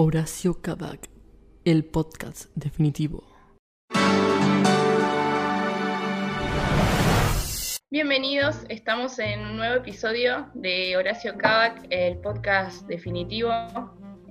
[0.00, 1.10] Horacio Kabak,
[1.64, 3.24] el podcast definitivo.
[7.90, 13.50] Bienvenidos, estamos en un nuevo episodio de Horacio Kabak, el podcast definitivo.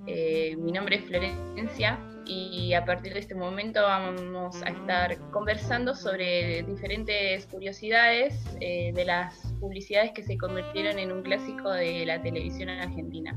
[0.06, 5.96] Eh, mi nombre es Florencia y a partir de este momento vamos a estar conversando
[5.96, 12.22] sobre diferentes curiosidades eh, de las publicidades que se convirtieron en un clásico de la
[12.22, 13.36] televisión argentina.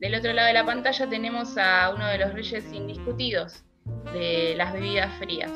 [0.00, 3.62] Del otro lado de la pantalla tenemos a uno de los reyes indiscutidos
[4.14, 5.52] de las bebidas frías.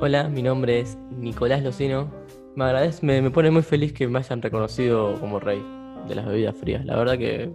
[0.00, 2.12] Hola, mi nombre es Nicolás Locino.
[2.56, 5.64] Me agradece, me, me pone muy feliz que me hayan reconocido como rey
[6.08, 6.84] de las bebidas frías.
[6.84, 7.52] La verdad que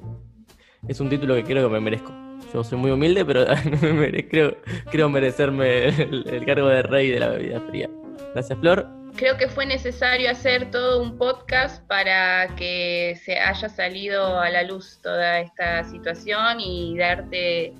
[0.87, 2.13] es un título que creo que me merezco.
[2.53, 3.45] Yo soy muy humilde, pero
[4.29, 4.55] creo,
[4.91, 7.89] creo merecerme el, el cargo de rey de la bebida fría.
[8.33, 9.02] Gracias, Flor.
[9.15, 14.63] Creo que fue necesario hacer todo un podcast para que se haya salido a la
[14.63, 17.73] luz toda esta situación y darte,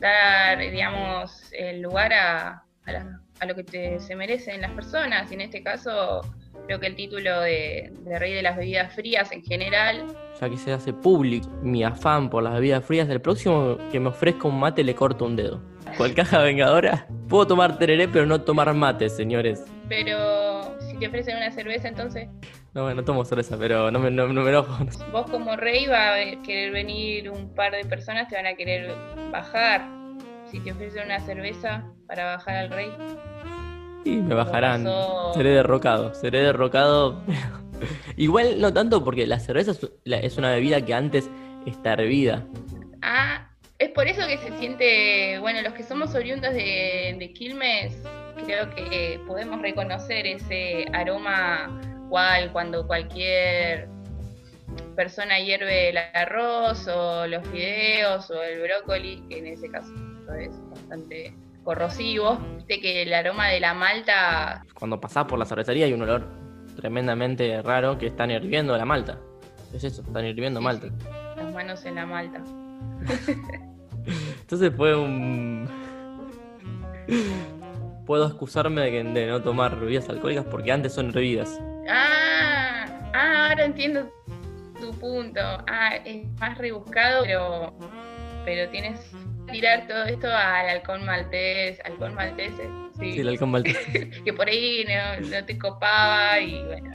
[0.00, 5.30] dar, digamos, el lugar a, a, la- a lo que te- se merecen las personas.
[5.30, 6.20] Y en este caso,
[6.66, 10.06] creo que el título de, de Rey de las Bebidas Frías en general
[10.40, 14.08] Ya que se hace público mi afán por las bebidas frías, el próximo que me
[14.10, 15.60] ofrezca un mate le corto un dedo.
[15.96, 17.06] ¿Cuál caja vengadora?
[17.28, 19.64] Puedo tomar tereré, pero no tomar mate, señores.
[19.88, 20.55] Pero
[20.96, 22.28] si te ofrecen una cerveza, entonces
[22.74, 24.78] No, no tomo cerveza, pero no me, no, no me enojo.
[25.12, 28.90] vos como rey va a querer venir un par de personas, te van a querer
[29.30, 29.86] bajar.
[30.50, 32.90] Si te ofrecen una cerveza para bajar al rey.
[34.04, 34.84] Y me bajarán.
[34.84, 36.14] pasó- Seré derrocado.
[36.14, 37.20] Seré derrocado.
[38.16, 39.72] Igual no tanto porque la cerveza
[40.04, 41.28] es una bebida que antes
[41.66, 42.46] está hervida.
[43.02, 48.00] Ah, es por eso que se siente, bueno, los que somos oriundos de, de Quilmes,
[48.44, 53.88] creo que podemos reconocer ese aroma cual cuando cualquier
[54.94, 59.92] persona hierve el arroz o los fideos o el brócoli, que en ese caso
[60.38, 61.34] es bastante
[61.64, 62.38] corrosivo.
[62.56, 66.26] Viste que el aroma de la malta Cuando pasás por la cervecería hay un olor
[66.76, 69.18] tremendamente raro que están hirviendo la malta.
[69.74, 70.86] Es eso, están hirviendo Sí, malta.
[71.36, 72.40] las manos en la malta.
[74.40, 75.68] Entonces fue un.
[78.06, 81.60] Puedo excusarme de, que- de no tomar bebidas alcohólicas porque antes son bebidas.
[81.88, 84.08] Ah, ah, ahora entiendo
[84.80, 85.40] tu punto.
[85.68, 87.74] Ah, es más rebuscado, pero,
[88.44, 89.00] pero tienes
[89.46, 92.68] que tirar todo esto al halcón maltés, halcón maltés, eh,
[92.98, 93.76] sí, Sí, el alcohol maltés.
[94.24, 96.90] que por ahí no, no te copaba y bueno.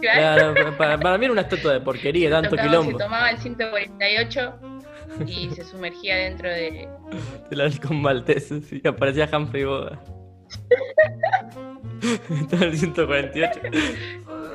[0.00, 2.98] Claro, Claro, para, para mí era una estatua de porquería, tanto tocaba- quilombo.
[2.98, 4.58] se tomaba el 148
[5.26, 6.88] y se sumergía dentro de...
[7.50, 10.00] El halcón maltés, sí, aparecía Humphrey Bogart.
[12.30, 13.60] Estaba en el 148.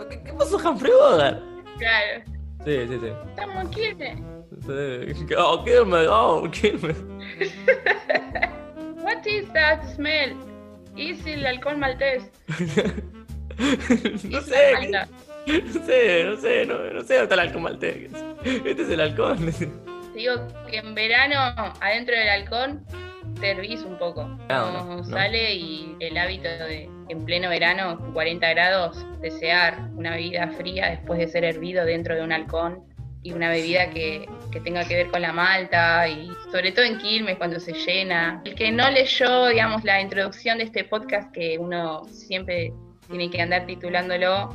[0.09, 1.39] ¿Qué, qué pasó, Humphrey Bogart?
[1.77, 2.23] Claro,
[2.65, 3.07] Sí, sí, sí.
[3.29, 3.81] estamos aquí.
[3.97, 5.33] sí.
[5.37, 6.93] Oh, quédame, oh, quédame.
[9.03, 10.35] What is that smell?
[10.97, 12.29] Es el halcón maltés.
[14.29, 14.91] no sé,
[15.47, 18.11] no sé, no sé, no, no sé dónde está el halcón maltés.
[18.43, 19.51] Este es el halcón.
[19.51, 19.69] Te
[20.13, 20.35] digo
[20.69, 22.85] que en verano, adentro del halcón,
[23.39, 24.29] te hervís un poco.
[24.47, 25.03] Claro, no, no, no.
[25.03, 31.19] sale y el hábito de, en pleno verano, 40 grados, desear una bebida fría después
[31.19, 32.83] de ser hervido dentro de un halcón
[33.21, 36.97] y una bebida que, que tenga que ver con la malta y sobre todo en
[36.99, 38.41] Quilmes cuando se llena.
[38.45, 42.71] El que no leyó, digamos, la introducción de este podcast que uno siempre
[43.09, 44.49] tiene que andar titulándolo,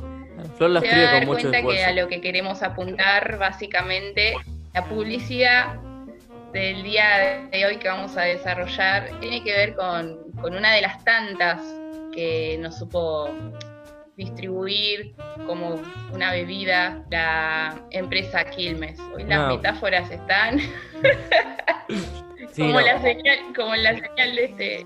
[0.57, 2.01] Flor la se va a dar con mucho cuenta que a esfuerzo.
[2.01, 4.35] lo que queremos apuntar, básicamente,
[4.73, 5.79] la publicidad
[6.55, 10.81] del día de hoy que vamos a desarrollar tiene que ver con, con una de
[10.81, 11.59] las tantas
[12.13, 13.29] que nos supo
[14.15, 15.13] distribuir
[15.45, 15.81] como
[16.13, 18.97] una bebida la empresa Quilmes.
[19.13, 19.47] Hoy las No.
[19.57, 20.59] metáforas están
[22.53, 24.85] Sí, como, no, la señal, como la señal de este...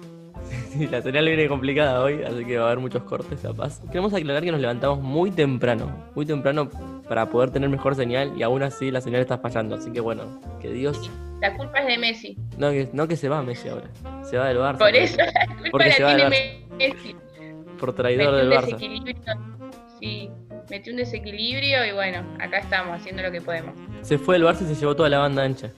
[0.69, 3.81] sí, la señal viene complicada hoy, así que va a haber muchos cortes capaz.
[3.87, 6.69] Queremos aclarar que nos levantamos muy temprano, muy temprano
[7.07, 9.75] para poder tener mejor señal y aún así la señal está fallando.
[9.75, 11.09] Así que bueno, que Dios.
[11.41, 12.37] La culpa es de Messi.
[12.57, 13.89] No que, no que se va Messi ahora.
[14.23, 14.77] Se va del Barça.
[14.77, 17.15] Por eso la culpa Porque la se va del tiene Messi.
[17.79, 18.77] Por traidor del Barça.
[19.99, 20.29] Sí,
[20.69, 23.73] metió un desequilibrio y bueno, acá estamos haciendo lo que podemos.
[24.01, 25.71] Se fue del Barça y se llevó toda la banda ancha.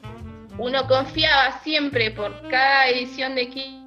[0.57, 3.80] Uno confiaba siempre por cada edición de Kiss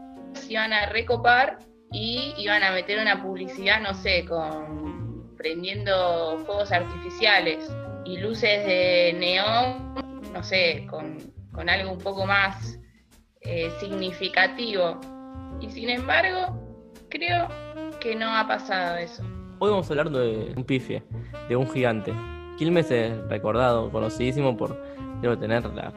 [0.49, 1.59] iban a recopar
[1.93, 7.71] y iban a meter una publicidad, no sé, con prendiendo fuegos artificiales
[8.05, 9.95] y luces de neón,
[10.33, 11.19] no sé, con,
[11.53, 12.79] con algo un poco más
[13.41, 15.01] eh, significativo.
[15.61, 16.59] Y sin embargo,
[17.09, 17.49] creo
[18.01, 19.23] que no ha pasado eso.
[19.59, 21.03] Hoy vamos a hablar de un pifie,
[21.49, 22.13] de un gigante.
[22.59, 24.83] Quilmes es recordado, conocidísimo por
[25.21, 25.93] debo tener la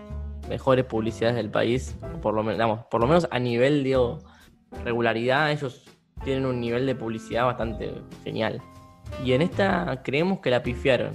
[0.47, 4.17] mejores publicidades del país, por lo, menos, por lo menos a nivel de
[4.83, 5.85] regularidad, ellos
[6.23, 8.61] tienen un nivel de publicidad bastante genial.
[9.23, 11.13] Y en esta creemos que la pifiaron.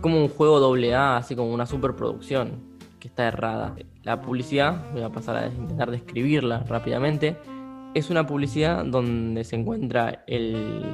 [0.00, 3.74] Como un juego doble A, así como una superproducción, que está errada.
[4.02, 7.36] La publicidad, voy a pasar a intentar describirla rápidamente,
[7.94, 10.84] es una publicidad donde se encuentra el,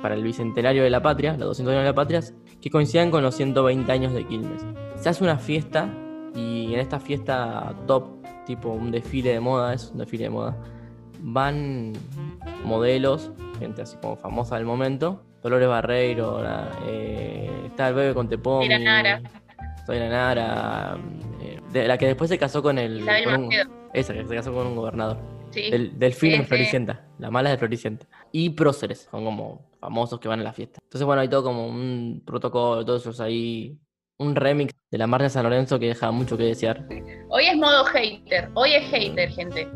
[0.00, 2.20] para el bicentenario de la patria, los 200 años de la patria,
[2.60, 4.64] que coinciden con los 120 años de Quilmes.
[4.94, 5.92] Se hace una fiesta
[6.34, 8.08] y en esta fiesta top,
[8.46, 10.56] tipo un desfile de moda, es un desfile de moda,
[11.20, 11.92] van
[12.64, 16.42] modelos, gente así como famosa del momento, Dolores Barreiro,
[16.86, 19.22] eh, está el bebé con Tepón, Soy Nara,
[19.86, 20.98] Soy la Nara,
[21.42, 23.00] eh, de, la que después se casó con el...
[23.00, 23.48] Isabel
[23.92, 25.18] esa, que se casó con un gobernador.
[25.50, 25.70] Sí.
[25.70, 28.06] Del, del film de Floricienta, la mala de Floricienta.
[28.30, 30.80] Y próceres, son como famosos que van a la fiesta.
[30.82, 33.78] Entonces, bueno, hay todo como un protocolo, todos esos ahí.
[34.18, 36.86] Un remix de la marcha San Lorenzo que deja mucho que desear.
[37.28, 39.68] Hoy es modo hater, hoy es hater, gente.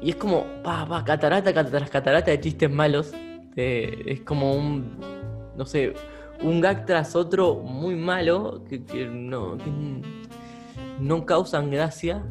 [0.00, 3.12] Y es como, pa, pa, catarata, catarata, catarata de chistes malos.
[3.56, 4.98] Eh, es como un,
[5.56, 5.94] no sé,
[6.42, 9.70] un gag tras otro muy malo que, que no, que
[11.00, 12.24] no causan gracia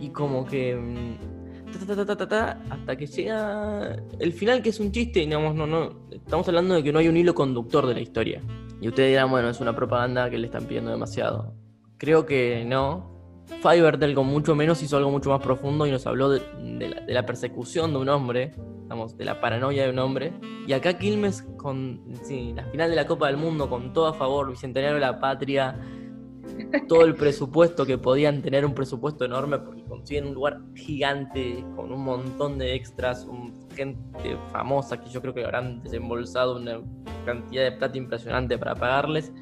[0.00, 1.38] y como que mm,
[2.70, 6.06] hasta que llega el final, que es un chiste, digamos, no, no.
[6.10, 8.42] Estamos hablando de que no hay un hilo conductor de la historia.
[8.80, 11.54] Y ustedes dirán, bueno, es una propaganda que le están pidiendo demasiado.
[11.96, 13.16] Creo que no.
[13.62, 16.42] Fivertel con mucho menos hizo algo mucho más profundo y nos habló de,
[17.06, 18.52] la, persecución de un hombre,
[18.82, 20.32] digamos, de la paranoia de un hombre.
[20.66, 22.02] Y acá Quilmes con
[22.54, 25.80] la final de la Copa del Mundo, con todo a favor, Bicentenario de la Patria,
[26.88, 31.92] todo el presupuesto que podían tener, un presupuesto enorme, porque consiguen un lugar gigante, con
[31.92, 33.26] un montón de extras,
[33.74, 36.80] gente famosa que yo creo que habrán desembolsado una
[37.24, 39.32] cantidad de plata impresionante para pagarles,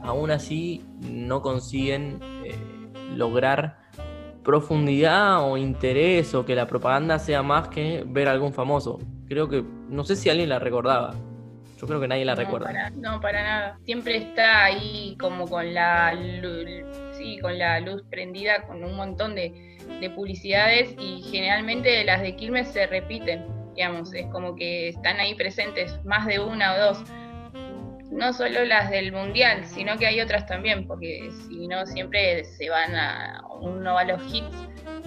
[0.00, 2.54] aún así no consiguen eh,
[3.14, 3.78] lograr
[4.42, 8.98] profundidad o interés o que la propaganda sea más que ver a algún famoso.
[9.28, 11.14] Creo que, no sé si alguien la recordaba,
[11.76, 12.90] yo creo que nadie la recuerda.
[12.90, 13.78] no, para nada.
[13.84, 16.68] Siempre está ahí como con la luz,
[17.12, 22.34] sí, con la luz prendida, con un montón de, de publicidades y generalmente las de
[22.34, 27.04] Quilmes se repiten, digamos, es como que están ahí presentes más de una o dos.
[28.10, 32.70] No solo las del mundial, sino que hay otras también, porque si no siempre se
[32.70, 34.66] van a uno a los hits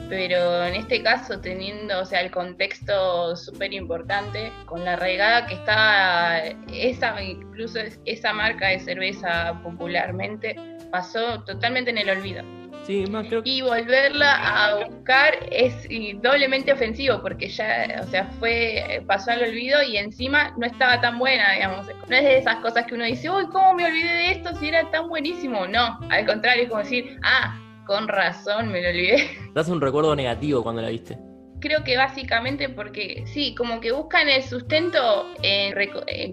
[0.09, 5.53] pero en este caso teniendo, o sea, el contexto súper importante, con la regada que
[5.53, 6.39] está
[6.73, 10.55] esa, incluso esa marca de cerveza popularmente,
[10.91, 12.58] pasó totalmente en el olvido.
[12.89, 15.87] Sí, más creo Y volverla a buscar es
[16.23, 21.19] doblemente ofensivo, porque ya, o sea, fue, pasó al olvido y encima no estaba tan
[21.19, 21.85] buena, digamos.
[21.85, 24.69] No es de esas cosas que uno dice, uy, ¿cómo me olvidé de esto si
[24.69, 25.67] era tan buenísimo?
[25.67, 29.37] No, al contrario, es como decir, ah, con razón, me lo olvidé.
[29.53, 31.28] Das un recuerdo negativo cuando la viste.
[31.59, 35.27] Creo que básicamente porque sí, como que buscan el sustento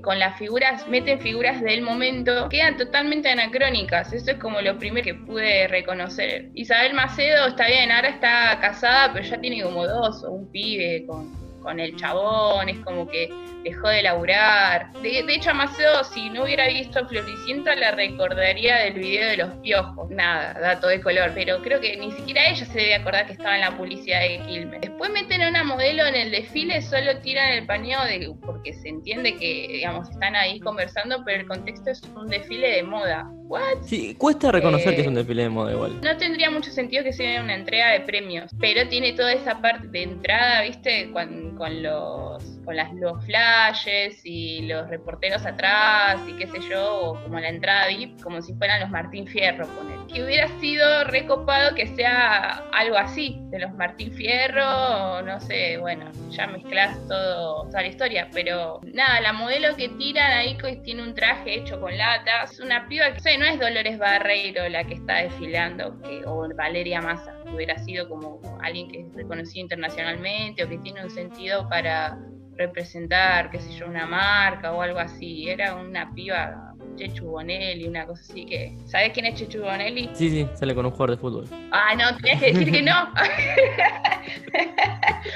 [0.03, 4.13] con las figuras, meten figuras del momento, quedan totalmente anacrónicas.
[4.13, 6.51] Eso es como lo primero que pude reconocer.
[6.55, 11.05] Isabel Macedo está bien, ahora está casada, pero ya tiene como dos o un pibe
[11.07, 13.29] con, con el chabón, es como que
[13.65, 14.93] dejó de laburar.
[15.03, 19.51] De, hecho, a Maceo, si no hubiera visto Floricienta, la recordaría del video de los
[19.57, 20.09] piojos.
[20.11, 21.33] Nada, dato de color.
[21.35, 24.39] Pero creo que ni siquiera ella se debe acordar que estaba en la publicidad de
[24.47, 24.81] Quilmes.
[24.81, 28.89] Después meten a una modelo en el desfile, solo tiran el paneo de, porque se
[28.89, 33.29] entiende que, digamos, están ahí conversando, pero el contexto es un desfile de moda.
[33.49, 33.83] ¿What?
[33.83, 36.01] Sí, cuesta reconocer que es un eh, desfile de moda igual.
[36.03, 39.87] No tendría mucho sentido que sea una entrega de premios, pero tiene toda esa parte
[39.89, 41.11] de entrada, ¿viste?
[41.13, 47.13] Con, con los con las, los flashes y los reporteros atrás y qué sé yo,
[47.13, 49.96] o como la entrada VIP, como si fueran los Martín Fierro, poner.
[50.13, 56.11] Que hubiera sido recopado que sea algo así, de los Martín Fierro, no sé, bueno,
[56.31, 61.15] ya mezclas todo, toda la historia, pero nada, la modelo que tiran ahí tiene un
[61.15, 64.95] traje hecho con lata, es una piba que, sé, no es Dolores Barreiro la que
[64.95, 70.65] está desfilando, que, o Valeria Massa, que hubiera sido como alguien que es reconocido internacionalmente
[70.65, 72.19] o que tiene un sentido para
[72.57, 75.49] representar, qué sé yo, una marca o algo así.
[75.49, 76.66] Era una piba,
[76.97, 78.77] Chechu Bonelli, una cosa así que.
[78.87, 80.11] ¿Sabes quién es Chechu Bonelli?
[80.15, 81.45] Sí, sí, sale con un jugador de fútbol.
[81.71, 82.95] Ah, no, tienes que decir que no.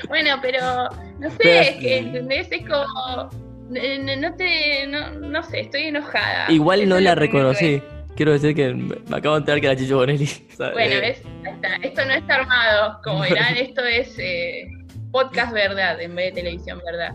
[0.08, 0.88] bueno, pero
[1.18, 2.48] no sé, es que, ¿entendés?
[2.50, 3.30] Es como.
[3.70, 4.86] No, te.
[4.86, 6.50] No, sé, estoy enojada.
[6.50, 7.82] Igual no la reconocí.
[8.16, 10.28] Quiero decir que me acabo de enterar que era Chechu Bonelli.
[10.58, 11.22] bueno, eh, ¿ves?
[11.82, 13.00] Esto no está armado.
[13.04, 14.18] Como verán, esto es.
[14.18, 14.68] Eh,
[15.10, 17.14] podcast verdad en vez de televisión verdad.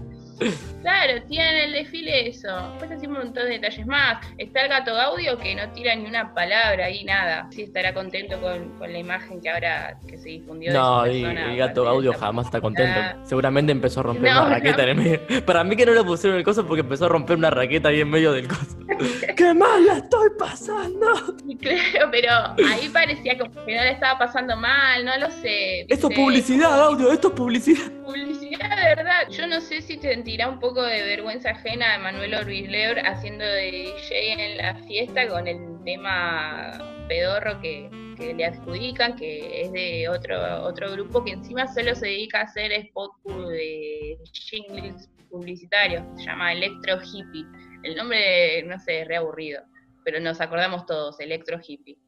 [0.81, 2.47] Claro, tienen el desfile eso.
[2.71, 4.25] Después así un montón de detalles más.
[4.37, 7.47] Está el gato Gaudio que no tira ni una palabra ahí, nada.
[7.51, 10.73] Sí estará contento con, con la imagen que ahora que se difundió.
[10.73, 12.99] No, de y el gato aparte de audio esa jamás está contento.
[13.23, 14.83] Seguramente empezó a romper No, una raqueta no.
[14.83, 15.45] en el medio.
[15.45, 18.01] Para mí que no le pusieron el coso porque empezó a romper una raqueta ahí
[18.01, 18.77] en medio del coso.
[19.35, 21.13] ¡Qué mal la estoy pasando!
[21.59, 22.31] Claro, pero
[22.69, 25.81] ahí parecía como que no le estaba pasando mal, no lo sé.
[25.89, 27.91] Esto es publicidad, audio, esto es publicidad.
[28.03, 29.27] Publicidad de verdad.
[29.29, 33.45] Yo no sé si te sentirá un poco de vergüenza ajena de Manuel Orbileur haciendo
[33.45, 36.71] de DJ en la fiesta con el tema
[37.07, 42.39] pedorro que, le adjudican, que es de otro, otro grupo que encima solo se dedica
[42.39, 47.45] a hacer spot de jingles publicitarios, se llama Electro Hippie.
[47.83, 49.61] El nombre, no sé, es re aburrido,
[50.03, 51.99] pero nos acordamos todos, Electro Hippie.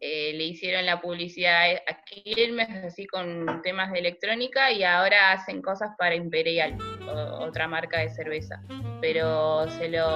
[0.00, 5.60] Eh, le hicieron la publicidad a Quilmes así con temas de electrónica y ahora hacen
[5.60, 6.78] cosas para Imperial,
[7.40, 8.62] otra marca de cerveza.
[9.00, 10.06] Pero se lo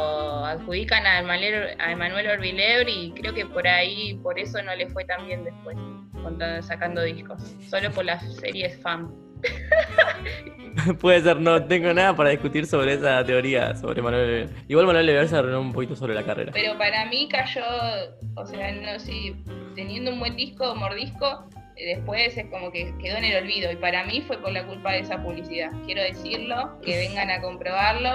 [0.45, 5.27] adjudican a Emanuel, a y creo que por ahí, por eso no le fue tan
[5.27, 5.77] bien después,
[6.23, 9.11] contando- sacando discos, solo por las series fan.
[11.01, 14.49] Puede ser, no tengo nada para discutir sobre esa teoría, sobre Manuel Lever.
[14.69, 16.53] Igual Manuel Lever se arruinó un poquito sobre la carrera.
[16.53, 17.63] Pero para mí cayó,
[18.37, 19.35] o sea, no sé,
[19.75, 23.71] teniendo un buen disco, mordisco, eh, después es como que quedó en el olvido.
[23.71, 25.71] Y para mí fue por la culpa de esa publicidad.
[25.85, 28.11] Quiero decirlo, que vengan a comprobarlo.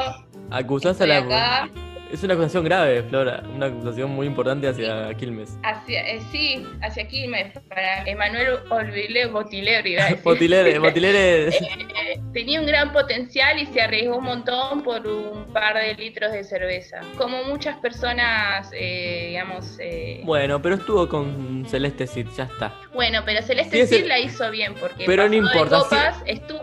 [0.50, 1.17] Acusás a la.
[1.19, 1.69] acá.
[2.11, 3.43] Es una acusación grave, Flora.
[3.53, 5.57] Una acusación muy importante hacia Quilmes.
[5.63, 10.23] Hacia, eh, sí, hacia Quilmes, para Emanuel Olvile Botiler, iba a decir.
[10.23, 11.49] Botilere, Botilere.
[11.49, 16.31] Eh, tenía un gran potencial y se arriesgó un montón por un par de litros
[16.31, 17.01] de cerveza.
[17.17, 19.77] Como muchas personas, eh, digamos...
[19.81, 22.73] eh, Bueno, pero estuvo con Celeste Cid, ya está.
[22.93, 25.37] Bueno, pero Celeste Sí, es sí el- la hizo bien porque Pero no pasó de
[25.37, 25.83] importa, sí.
[25.89, 26.61] copas, estuvo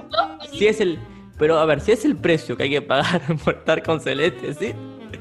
[0.53, 0.99] y Si es el.
[1.39, 4.55] Pero a ver, si es el precio que hay que pagar por estar con Celeste
[4.55, 4.75] Cid,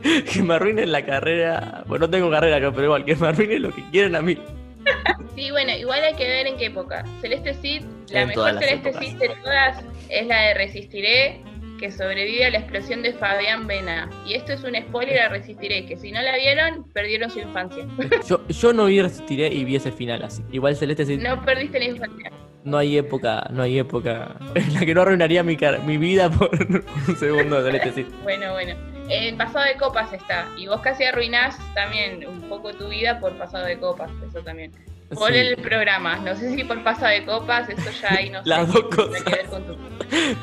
[0.32, 1.84] que me arruinen la carrera.
[1.88, 4.38] Bueno, no tengo carrera acá, pero igual, que me arruinen lo que quieren a mí.
[5.36, 7.04] sí, bueno, igual hay que ver en qué época.
[7.22, 9.06] Celeste Cid, la En mejor Celeste épocas.
[9.06, 11.42] Cid de todas es la de Resistiré,
[11.80, 14.10] que sobrevive a la explosión de Fabián Bena.
[14.28, 17.86] Y esto es un spoiler a Resistiré, que si no la vieron, perdieron su infancia.
[18.30, 20.44] Yo, yo no vi Resistiré y vi ese final así.
[20.52, 22.32] Igual Celeste Cid, no, No perdiste la infancia.
[22.78, 26.50] hay época, no hay época en la que no arruinaría mi, car- mi vida por,
[26.52, 28.14] por un segundo de Celeste Cid.
[28.24, 28.76] Bueno, bueno.
[29.10, 30.48] En pasado de copas está.
[30.58, 34.72] Y vos casi arruinás también un poco tu vida por pasado de copas, eso también.
[35.14, 35.38] Por Sí.
[35.40, 36.16] el programa.
[36.18, 38.74] No sé si por pasado de copas, eso ya ahí no Las sé.
[38.74, 39.24] dos cosas.
[39.24, 39.78] tendrá que ver con tu-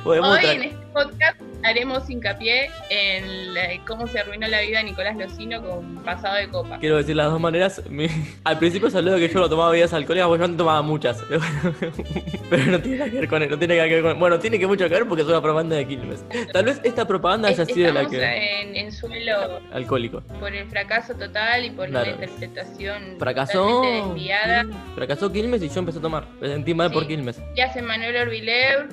[0.04, 0.58] Podemos Hoy este
[0.92, 6.36] podcast haremos hincapié en la- cómo se arruinó la vida de Nicolás Locino con pasado
[6.36, 6.80] de copas.
[6.80, 7.82] Quiero decir las dos maneras.
[7.90, 8.08] Mi-
[8.44, 11.22] Al principio salió de que yo no tomaba bebidas alcohólicas, porque yo no tomaba muchas.
[12.50, 14.38] Pero no tiene nada que ver con él, no tiene nada que ver con Bueno,
[14.38, 16.24] tiene que mucho que ver porque es una propaganda de Quilmes.
[16.52, 18.22] Tal vez esta propaganda haya Es- sido la que.
[18.62, 20.22] en, en suelo Alcohólico.
[20.40, 22.14] por el fracaso total y por Claro.
[22.16, 23.82] una interpretación Fracasó.
[23.82, 24.64] desviada.
[24.94, 26.26] Fracasó Quilmes y yo empecé a tomar.
[26.40, 27.08] Me sentí mal por Sí.
[27.08, 27.40] Quilmes.
[27.54, 28.88] ¿Qué hace Manuel Orbileur?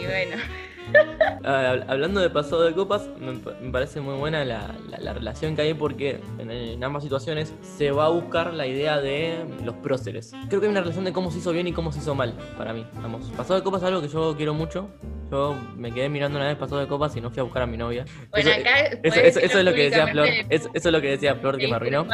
[0.00, 0.36] Y bueno,
[1.48, 4.98] Ah, hab- hablando de pasado de copas, me, pa- me parece muy buena la, la-
[4.98, 8.98] la relación que hay porque en, en ambas situaciones se va a buscar la idea
[9.00, 10.32] de los próceres.
[10.48, 12.34] Creo que hay una relación de cómo se hizo bien y cómo se hizo mal
[12.58, 12.84] para mí.
[13.00, 14.88] Vamos, pasado de copas es algo que yo quiero mucho.
[15.30, 17.66] Yo me quedé mirando una vez pasado de copas y no fui a buscar a
[17.66, 18.04] mi novia.
[18.30, 20.28] bueno Eso- acá Eso, podés eso- decirlo eso es lo que decía Flor.
[20.50, 22.06] Eso, es lo que decía Flor que me arruinó.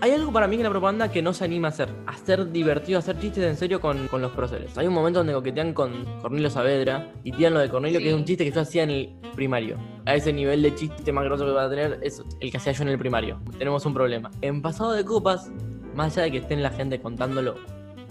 [0.00, 1.88] Hay algo para mí en la propaganda que no se anima a hacer.
[2.06, 4.76] Hacer divertido, hacer chistes en serio con, con los próceres.
[4.78, 8.14] Hay un momento donde coquetean con Cornelio Saavedra y tiran lo de Cornelio, que es
[8.14, 9.78] un chiste que yo hacía en el primario.
[10.06, 12.72] A ese nivel de chiste más grosso que va a tener es el que hacía
[12.72, 13.40] yo en el primario.
[13.58, 14.30] Tenemos un problema.
[14.40, 15.50] En pasado de copas,
[15.94, 17.56] más allá de que estén la gente contándolo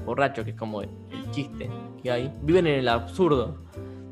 [0.06, 1.70] borracho, que es como el, el chiste
[2.02, 3.58] que hay, viven en el absurdo.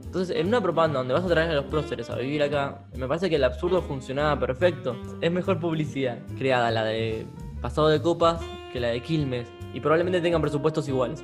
[0.04, 3.08] Entonces, en una propaganda donde vas a traer a los próceres a vivir acá, me
[3.08, 4.96] parece que el absurdo funcionaba perfecto.
[5.22, 7.26] Es mejor publicidad creada la de
[7.62, 8.42] Pasado de Copas
[8.72, 9.48] que la de Quilmes.
[9.74, 11.24] Y probablemente tengan presupuestos iguales.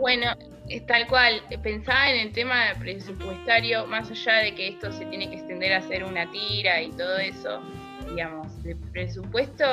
[0.00, 0.28] Bueno,
[0.70, 1.42] es tal cual.
[1.62, 5.78] Pensaba en el tema presupuestario, más allá de que esto se tiene que extender a
[5.78, 7.60] hacer una tira y todo eso,
[8.08, 9.64] digamos, de presupuesto,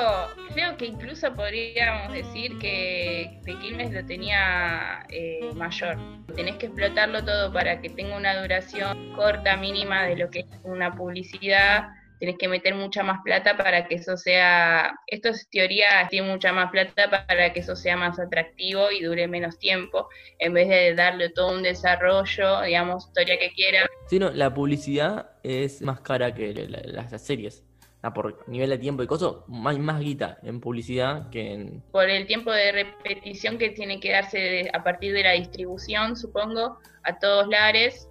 [0.52, 5.96] creo que incluso podríamos decir que de Quilmes lo tenía eh, mayor.
[6.36, 10.46] Tenés que explotarlo todo para que tenga una duración corta, mínima de lo que es
[10.62, 11.88] una publicidad.
[12.18, 16.52] Tenés que meter mucha más plata para que eso sea, esto es teoría, tiene mucha
[16.52, 20.08] más plata para que eso sea más atractivo y dure menos tiempo
[20.38, 23.86] en vez de darle todo un desarrollo, digamos, historia que quiera.
[24.08, 27.64] Sí, no, la publicidad es más cara que la- la- las series.
[28.00, 29.32] Ah, por nivel de tiempo y cosas,
[29.66, 31.82] hay más guita en publicidad que en.
[31.90, 36.16] Por el tiempo de repetición que tiene que darse de- a partir de la distribución,
[36.16, 38.08] supongo, a todos lares.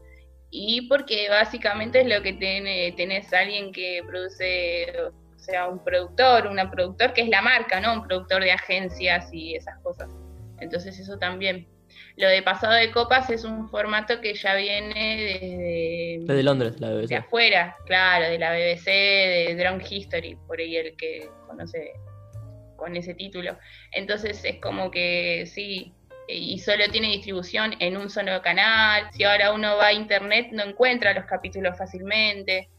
[0.49, 6.47] Y porque básicamente es lo que tiene, tenés alguien que produce, o sea, un productor,
[6.47, 7.93] una productor que es la marca, ¿no?
[7.93, 10.09] Un productor de agencias y esas cosas.
[10.59, 11.67] Entonces eso también.
[12.15, 16.89] Lo de Pasado de Copas es un formato que ya viene desde, Desde Londres, la
[16.89, 17.09] BBC.
[17.09, 21.93] de afuera, claro, de la BBC, de Drone History, por ahí el que conoce
[22.75, 23.57] con ese título.
[23.91, 25.93] Entonces es como que sí,
[26.27, 29.07] y solo tiene distribución en un solo canal.
[29.11, 32.69] Si ahora uno va a internet no encuentra los capítulos fácilmente.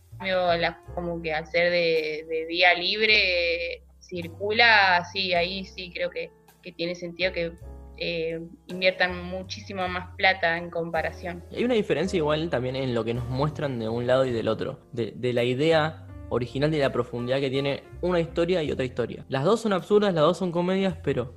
[0.95, 6.73] Como que al ser de, de día libre circula, sí, ahí sí creo que, que
[6.73, 7.52] tiene sentido que
[7.99, 11.45] eh, inviertan muchísimo más plata en comparación.
[11.55, 14.49] Hay una diferencia igual también en lo que nos muestran de un lado y del
[14.49, 18.85] otro, de, de la idea original y la profundidad que tiene una historia y otra
[18.85, 19.25] historia.
[19.28, 21.35] Las dos son absurdas, las dos son comedias, pero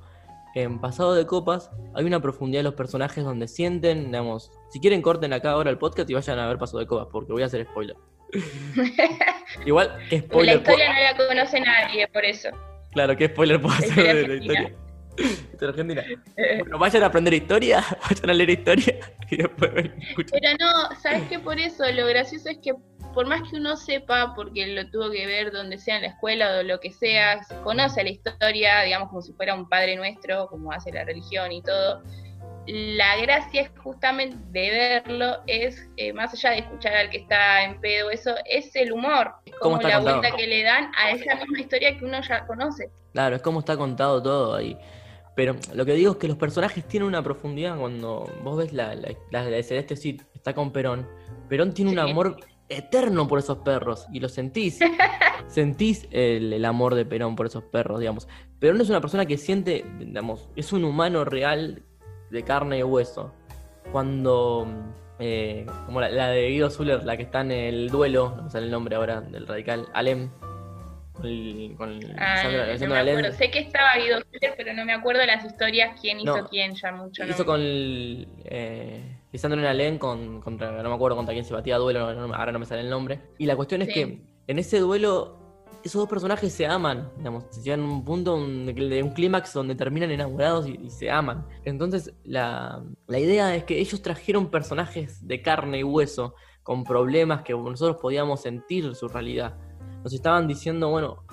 [0.54, 5.02] en Pasado de Copas hay una profundidad de los personajes donde sienten, digamos, si quieren
[5.02, 7.46] corten acá ahora el podcast y vayan a ver Pasado de Copas, porque voy a
[7.46, 7.96] hacer spoiler.
[9.66, 12.48] Igual, ¿qué la spoiler puedo- historia no la conoce nadie, por eso.
[12.92, 14.74] Claro, ¿qué spoiler puedo La hacer de la historia?
[15.60, 16.02] De Argentina.
[16.60, 18.98] Bueno, vayan a aprender historia, vayan a leer historia
[19.30, 19.94] y después ven.
[20.16, 21.38] Pero no, ¿sabes qué?
[21.38, 22.72] Por eso lo gracioso es que
[23.12, 26.58] por más que uno sepa, porque lo tuvo que ver donde sea en la escuela
[26.58, 30.46] o lo que sea, se conoce la historia, digamos como si fuera un padre nuestro,
[30.48, 32.02] como hace la religión y todo,
[32.66, 37.64] la gracia es justamente de verlo, es, eh, más allá de escuchar al que está
[37.64, 40.18] en pedo, eso, es el humor, es ¿Cómo como la contado?
[40.20, 42.90] vuelta que le dan a esa misma historia que uno ya conoce.
[43.12, 44.78] Claro, es como está contado todo ahí.
[45.34, 48.94] Pero lo que digo es que los personajes tienen una profundidad cuando vos ves la,
[48.94, 51.08] la, la de Celeste Cid, está con Perón.
[51.48, 52.10] Perón tiene un Sí.
[52.10, 52.36] amor
[52.76, 54.78] eterno por esos perros y lo sentís.
[55.46, 58.28] sentís el, el amor de Perón por esos perros, digamos.
[58.58, 61.82] Perón es una persona que siente, digamos, es un humano real
[62.30, 63.34] de carne y hueso.
[63.90, 64.66] Cuando,
[65.18, 68.50] eh, como la, la de Guido Zuller, la que está en el duelo, no me
[68.50, 70.30] sale el nombre ahora del radical, Alem.
[71.12, 73.18] Con, el- con el- Ah, Sandra- no me Alem.
[73.18, 73.36] acuerdo.
[73.36, 76.48] Sé que estaba Guido Zuller, pero no me acuerdo las historias, quién hizo No.
[76.48, 77.24] quién, ya mucho.
[77.26, 81.54] Hizo no- con el, eh, Lisandro Nalén con, contra, no me acuerdo contra quién se
[81.54, 83.20] batía duelo, no- ahora no me sale el nombre.
[83.38, 83.94] Y la cuestión es Sí.
[83.94, 85.38] que en ese duelo
[85.84, 89.74] esos dos personajes se aman, digamos, se llegan a un punto de un clímax donde
[89.74, 91.44] terminan enamorados y, y se aman.
[91.64, 97.42] Entonces la, la idea es que ellos trajeron personajes de carne y hueso con problemas
[97.42, 99.56] que nosotros podíamos sentir su realidad.
[100.04, 101.24] Nos estaban diciendo, bueno,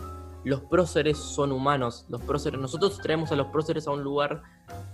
[0.43, 4.41] los próceres son humanos, los próceres, nosotros traemos a los próceres a un lugar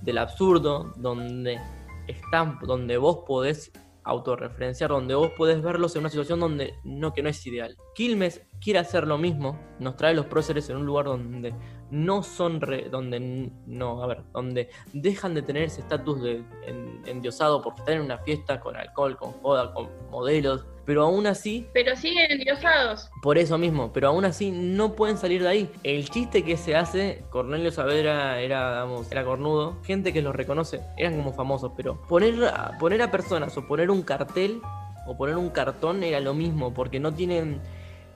[0.01, 1.59] del absurdo, donde
[2.07, 3.71] están, donde vos podés
[4.03, 7.75] autorreferenciar, donde vos podés verlos en una situación donde no, que no es ideal.
[7.95, 11.53] Quilmes quiere hacer lo mismo, nos trae los próceres en un lugar donde
[11.91, 17.01] no son, re- donde no, a ver, donde dejan de tener ese estatus de en-
[17.05, 21.67] endiosado porque están en una fiesta con alcohol, con joda, con modelos, pero aún así
[21.73, 23.09] Pero siguen endiosados.
[23.23, 25.71] por eso mismo, pero aún así no pueden salir de ahí.
[25.83, 30.81] El chiste que se hace, Cornelio Saavedra era, digamos, era cornudo, gente que los reconoce,
[30.97, 34.61] eran como famosos, pero poner a, poner a personas o poner un cartel
[35.07, 37.61] o poner un cartón era lo mismo, porque no tienen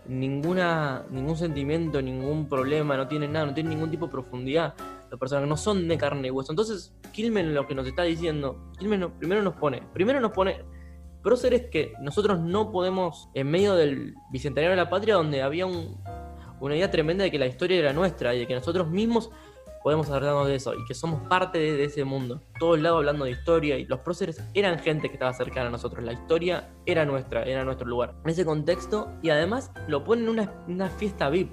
[0.08, 4.74] ninguna ningún sentimiento, ningún problema, no tienen nada, no tienen ningún tipo de profundidad.
[5.10, 6.52] Los personajes no son de carne y hueso.
[6.52, 10.64] Entonces, Kilmen lo que nos está diciendo, Kilmen primero nos pone, primero nos pone
[11.24, 15.98] próceres que nosotros no podemos, en medio del bicentenario de la patria, donde había un-
[16.60, 19.30] una idea tremenda de que la historia era nuestra y de que nosotros mismos
[19.90, 22.44] podemos acordarnos de eso y que somos parte de, de ese mundo.
[22.60, 26.04] Todos lados hablando de historia y los próceres eran gente que estaba cercana a nosotros.
[26.06, 28.14] La historia era nuestra, era nuestro lugar.
[28.24, 31.52] En ese contexto, y además lo ponen en una, una fiesta VIP.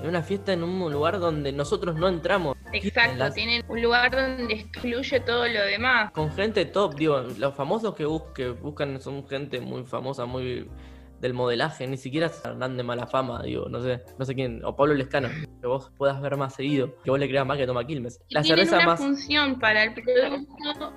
[0.00, 2.56] En una fiesta en un lugar donde nosotros no entramos.
[2.72, 6.12] Exacto, Las- tienen un lugar donde excluye todo lo demás.
[6.12, 10.70] con gente top, digo, los famosos que, bus- que buscan son gente muy famosa, muy
[11.22, 14.76] del modelaje, ni siquiera andan de mala fama, digo, no sé, no sé quién, o
[14.76, 15.28] Pablo Lescano,
[15.60, 18.20] que vos puedas ver más seguido, que vos le creas más que toma Quilmes.
[18.28, 20.92] Y La cerveza una más función para el producto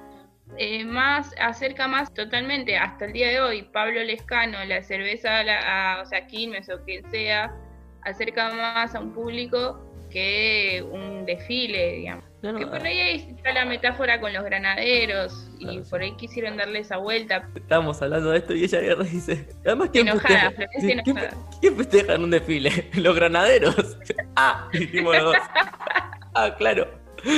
[0.58, 5.96] eh, más, acerca más totalmente, hasta el día de hoy, Pablo Lescano, la cerveza, la-
[5.98, 7.56] a- o sea, Quilmes o quien sea,
[8.04, 9.80] acerca más a un público
[10.16, 12.24] que un desfile, digamos.
[12.42, 16.16] No, no, Que por ahí está la metáfora con los granaderos y Claro, por ahí
[16.16, 17.50] quisieron darle esa vuelta.
[17.54, 20.52] Estábamos hablando de esto y ella dice, además ¿quién Enojada, festeja?
[20.52, 21.50] Florencia Sí, ¿quién, enojada.
[21.60, 22.90] quién festeja en un desfile?
[22.96, 23.98] Los granaderos.
[24.38, 25.36] ah, dijimos los dos.
[26.34, 26.88] ah, claro.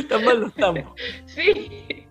[0.08, 0.84] Tan mal no estamos.
[1.26, 2.06] Sí.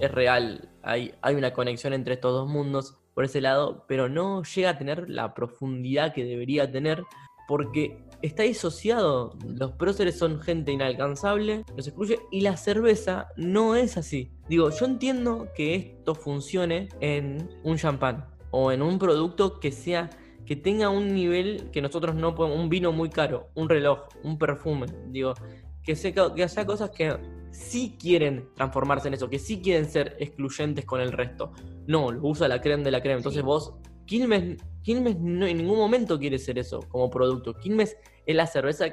[0.00, 4.42] es real, hay, hay una conexión entre estos dos mundos por ese lado, pero no
[4.42, 7.04] llega a tener la profundidad que debería tener
[7.46, 9.36] porque está disociado.
[9.46, 14.32] Los próceres son gente inalcanzable, los excluye, y la cerveza no es así.
[14.48, 18.26] Digo, yo entiendo que esto funcione en un champán.
[18.50, 20.08] o en un producto que sea
[20.46, 24.38] que tenga un nivel que nosotros no podemos, un vino muy caro, un reloj, un
[24.38, 25.34] perfume, digo,
[25.82, 27.18] que sea, que sea cosas que
[27.50, 31.52] sí quieren transformarse en eso, que sí quieren ser excluyentes con el resto.
[31.86, 33.18] No, lo usa la crema de la crema.
[33.18, 33.74] Entonces vos,
[34.06, 34.56] Quilmes,
[34.88, 37.52] Quilmes no, en ningún momento quiere ser eso como producto.
[37.52, 38.86] Quilmes es la cerveza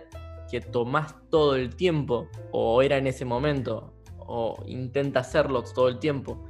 [0.51, 5.99] que tomás todo el tiempo, o era en ese momento, o intenta hacerlo todo el
[5.99, 6.45] tiempo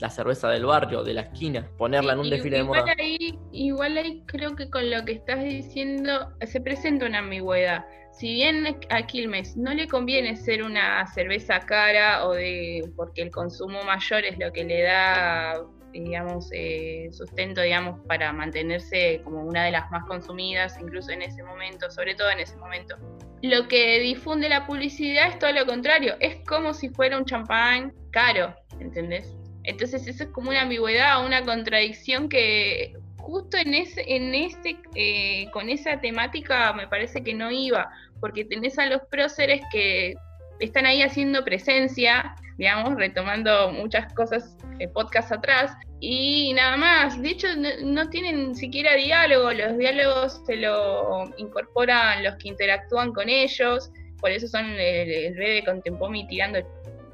[0.00, 2.84] la cerveza del barrio, de la esquina, ponerla en un desfile de moda.
[2.98, 7.86] Ahí, igual ahí creo que con lo que estás diciendo se presenta una ambigüedad.
[8.12, 13.30] Si bien a Quilmes no le conviene ser una cerveza cara o de porque el
[13.30, 19.64] consumo mayor es lo que le da digamos, eh, sustento, digamos, para mantenerse como una
[19.64, 22.96] de las más consumidas, incluso en ese momento, sobre todo en ese momento.
[23.42, 27.94] Lo que difunde la publicidad es todo lo contrario, es como si fuera un champán
[28.10, 29.34] caro, ¿entendés?
[29.64, 35.48] Entonces eso es como una ambigüedad, una contradicción que justo en ese, en ese, eh,
[35.52, 40.14] con esa temática me parece que no iba, porque tenés a los próceres que
[40.60, 47.20] están ahí haciendo presencia, digamos, retomando muchas cosas, eh, podcast atrás, y nada más.
[47.20, 47.48] De hecho,
[47.82, 54.30] no, tienen siquiera diálogo, los diálogos se lo incorporan los que interactúan con ellos, por
[54.30, 56.60] eso son el, el bebé con Tempomi tirando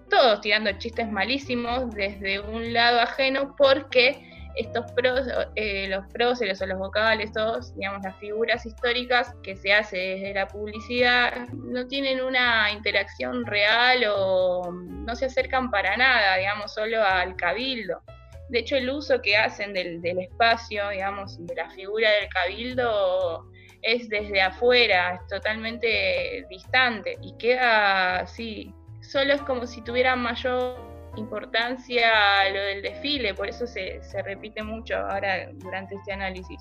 [0.09, 5.21] todos tirando chistes malísimos desde un lado ajeno porque estos pros,
[5.55, 10.35] eh, los próceres o los vocales, todos, digamos, las figuras históricas que se hace desde
[10.35, 17.03] la publicidad, no tienen una interacción real o no se acercan para nada, digamos, solo
[17.03, 18.01] al cabildo.
[18.49, 23.47] De hecho, el uso que hacen del, del espacio, digamos, de la figura del cabildo
[23.83, 30.96] es desde afuera, es totalmente distante y queda así solo es como si tuviera mayor
[31.17, 32.09] importancia
[32.53, 36.61] lo del desfile, por eso se, repite mucho ahora durante este análisis,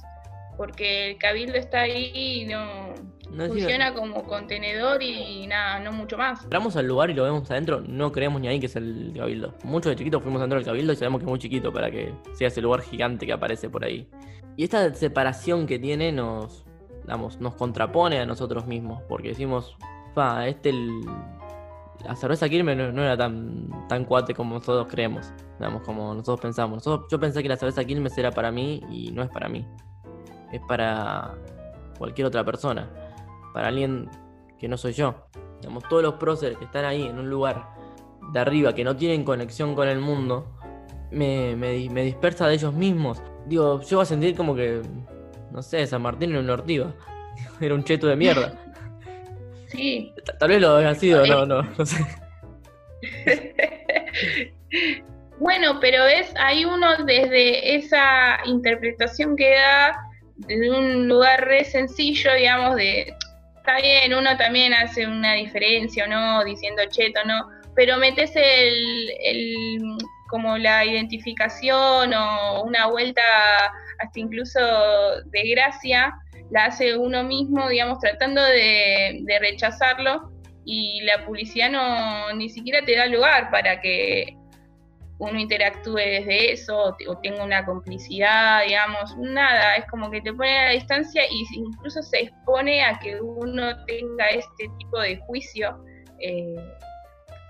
[0.58, 2.94] porque el cabildo está ahí y no,
[3.48, 6.44] funciona como contenedor y nada, no mucho más.
[6.44, 9.54] Entramos al lugar y lo vemos adentro, no creemos ni ahí que es el cabildo.
[9.64, 12.14] Muchos de chiquitos fuimos adentro del cabildo y sabemos que es muy chiquito para que
[12.34, 14.08] sea ese lugar gigante que aparece por ahí.
[14.58, 16.66] Y esta separación que tiene nos,
[17.40, 19.76] nos contrapone a nosotros mismos, porque decimos,
[20.14, 21.02] fa, este el
[22.06, 26.84] la cerveza Quilmes no, era tan, tan cuate como nosotros creemos, digamos, como nosotros pensamos.
[26.84, 29.66] yo pensé que la cerveza Quilmes era para mí y no es para mí.
[30.52, 31.36] Es para
[31.98, 32.90] cualquier otra persona,
[33.54, 34.10] para alguien
[34.60, 35.16] que no soy yo.
[35.62, 37.70] Digamos, todos los próceres que están ahí en un lugar
[38.32, 40.56] de arriba que no tienen conexión con el mundo,
[41.12, 43.22] me, me, dispersa de ellos mismos.
[43.48, 44.82] Digo, yo voy a sentir como que,
[45.52, 46.94] no sé, San Martín era un ortiga.
[47.60, 48.54] Era un cheto de mierda.
[50.40, 52.06] Tal vez lo haya sido, no, no, no sé.
[55.40, 59.98] bueno, pero es ahí uno desde esa interpretación que da
[60.38, 63.14] desde un lugar re sencillo, digamos, de
[63.58, 69.12] está bien, uno también hace una diferencia o no, diciendo cheto no, pero metes el,
[69.24, 69.98] el
[70.30, 73.22] como la identificación o una vuelta
[74.00, 74.60] hasta incluso
[75.26, 76.14] de gracia
[76.52, 80.32] la hace uno mismo, digamos, tratando de, rechazarlo
[80.64, 84.36] y la publicidad no ni siquiera te da lugar para que
[85.20, 90.58] uno interactúe desde eso o, tenga una complicidad, digamos, nada, es como que te pone
[90.58, 95.78] a la distancia y incluso se expone a que uno tenga este tipo de juicio
[96.20, 96.56] eh,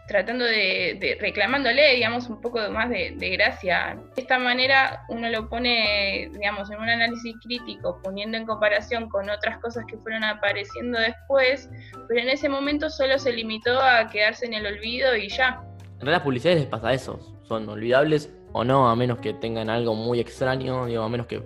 [0.08, 3.98] tratando de, reclamándole, digamos, un poco más de, gracia.
[4.16, 9.30] De esta manera uno lo pone, digamos, en un análisis crítico, poniendo en comparación con
[9.30, 11.70] otras cosas que fueron apareciendo después,
[12.08, 15.62] pero en ese momento solo se limitó a quedarse en el olvido y ya.
[15.80, 19.70] En realidad las publicidades les pasa eso, son olvidables o no, a menos que tengan
[19.70, 21.44] algo muy extraño, digo, a menos que...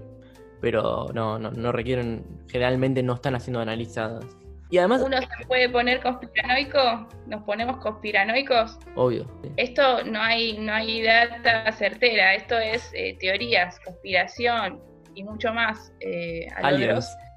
[0.62, 4.26] Pero no, no, no requieren, generalmente no están haciendo analizadas
[4.69, 5.01] y además.
[5.01, 8.77] Uno se puede poner conspiranoico, nos ponemos conspiranoicos.
[8.95, 9.25] Obvio.
[9.58, 14.79] Esto no hay, no hay data certera, esto es eh, teorías, conspiración
[15.15, 15.91] y mucho más.
[16.01, 16.47] Eh,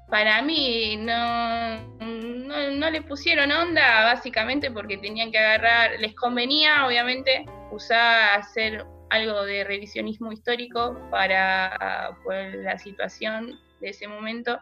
[0.09, 7.45] para mí no, no, le pusieron onda, básicamente porque tenían que agarrar, les convenía, obviamente,
[7.71, 14.59] usar, hacer algo de revisionismo histórico para la situación de ese momento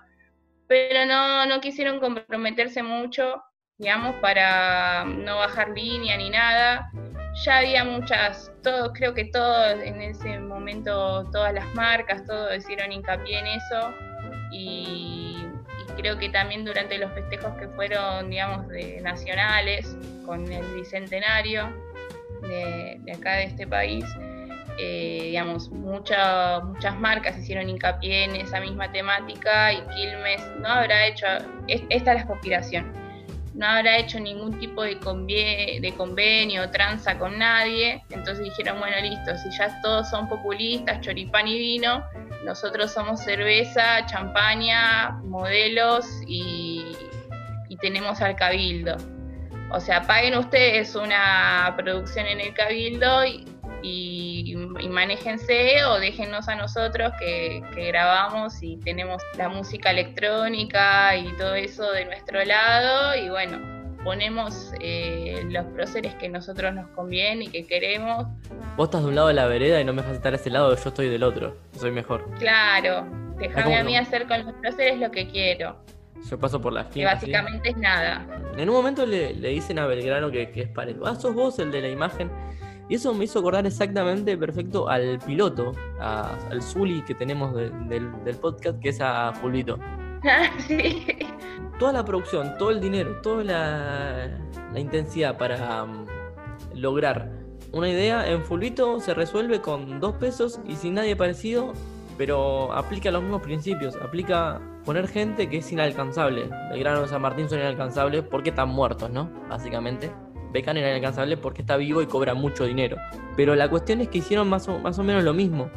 [0.71, 3.43] pero no, no quisieron comprometerse mucho,
[3.77, 6.89] digamos, para no bajar línea ni nada.
[7.43, 12.93] Ya había muchas, todos, creo que todos en ese momento, todas las marcas, todos hicieron
[12.93, 13.93] hincapié en eso
[14.53, 15.45] y,
[15.97, 18.65] creo que también durante los festejos que fueron, digamos,
[19.01, 21.67] nacionales, con el bicentenario
[22.43, 24.05] de acá de este país,
[24.77, 31.25] eh, digamos, muchas marcas hicieron hincapié en esa misma temática y Quilmes no habrá hecho,
[31.67, 32.93] esta es la conspiración,
[33.53, 34.95] no habrá hecho ningún tipo de,
[35.81, 41.01] de convenio o tranza con nadie, entonces dijeron, bueno, listo, si ya todos son populistas,
[41.01, 42.03] choripán y vino,
[42.45, 46.93] nosotros somos cerveza, champaña, modelos y,
[47.69, 48.97] y tenemos al cabildo.
[49.73, 53.45] O sea, paguen ustedes una producción en el cabildo y,
[53.81, 54.10] y,
[54.89, 61.91] manéjense o déjenos a nosotros que, grabamos y tenemos la música electrónica y todo eso
[61.91, 63.59] de nuestro lado y bueno,
[64.03, 68.27] ponemos eh, los próceres que nosotros nos conviene y que queremos.
[68.77, 70.49] Vos estás de un lado de la vereda y no me dejas estar a ese
[70.49, 72.29] lado, yo estoy del otro, soy mejor.
[72.39, 75.77] Claro, déjame a mí hacer con los próceres lo que quiero.
[76.29, 78.25] Yo paso por la Que básicamente es nada.
[78.55, 80.95] En un momento le, dicen a Belgrano que, que es pared.
[81.03, 82.29] Ah, sos vos el de la imagen.
[82.89, 88.79] Y eso me hizo acordar exactamente perfecto al piloto, al Zully que tenemos del, podcast,
[88.79, 89.77] que es a Fulvito.
[90.23, 91.03] Ah, sí.
[91.79, 96.05] Toda la producción, todo el dinero, toda la, intensidad para um,
[96.75, 97.41] lograr
[97.73, 101.71] una idea en Fulvito se resuelve con dos pesos y sin nadie parecido,
[102.17, 103.95] pero aplica los mismos principios.
[103.95, 106.49] Aplica poner gente que es inalcanzable.
[106.71, 109.29] El grano de San Martín son inalcanzables porque están muertos, ¿no?
[109.47, 110.11] Básicamente.
[110.51, 112.97] Beckham era inalcanzable porque está vivo y cobra mucho dinero.
[113.35, 115.69] Pero la cuestión es que hicieron más o, más o menos lo mismo.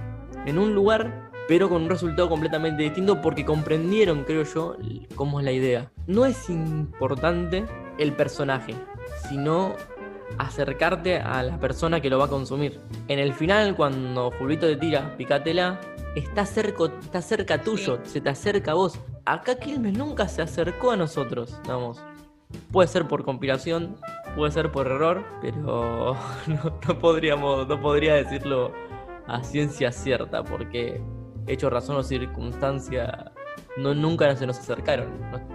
[0.47, 4.77] En un lugar, pero con un resultado completamente distinto porque comprendieron, creo yo,
[5.15, 5.91] cómo es la idea.
[6.07, 7.65] No es importante
[7.99, 8.75] el personaje,
[9.29, 9.75] sino
[10.39, 12.81] acercarte a la persona que lo va a consumir.
[13.09, 15.81] En el final, cuando Fulvito te tira, picatela,
[16.15, 18.99] está cerca, está cerca tuyo, se te acerca a vos.
[19.25, 22.01] Acá Quilmes nunca se acercó a nosotros, vamos.
[22.71, 23.97] Puede ser por conspiración,
[24.35, 26.17] puede ser por error, pero
[26.47, 28.73] no, podríamos, no podría decirlo
[29.27, 31.01] a ciencia cierta, porque
[31.47, 33.33] hecho razón o circunstancia,
[33.77, 35.09] no, nunca se nos acercaron.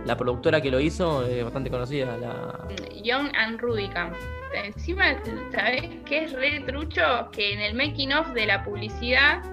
[0.06, 2.68] La productora que lo hizo es bastante conocida, la...
[3.04, 4.12] Young and Rubicam.
[4.54, 5.16] Encima,
[5.52, 7.30] ¿sabes qué es re trucho?
[7.32, 9.44] Que en el making of de la publicidad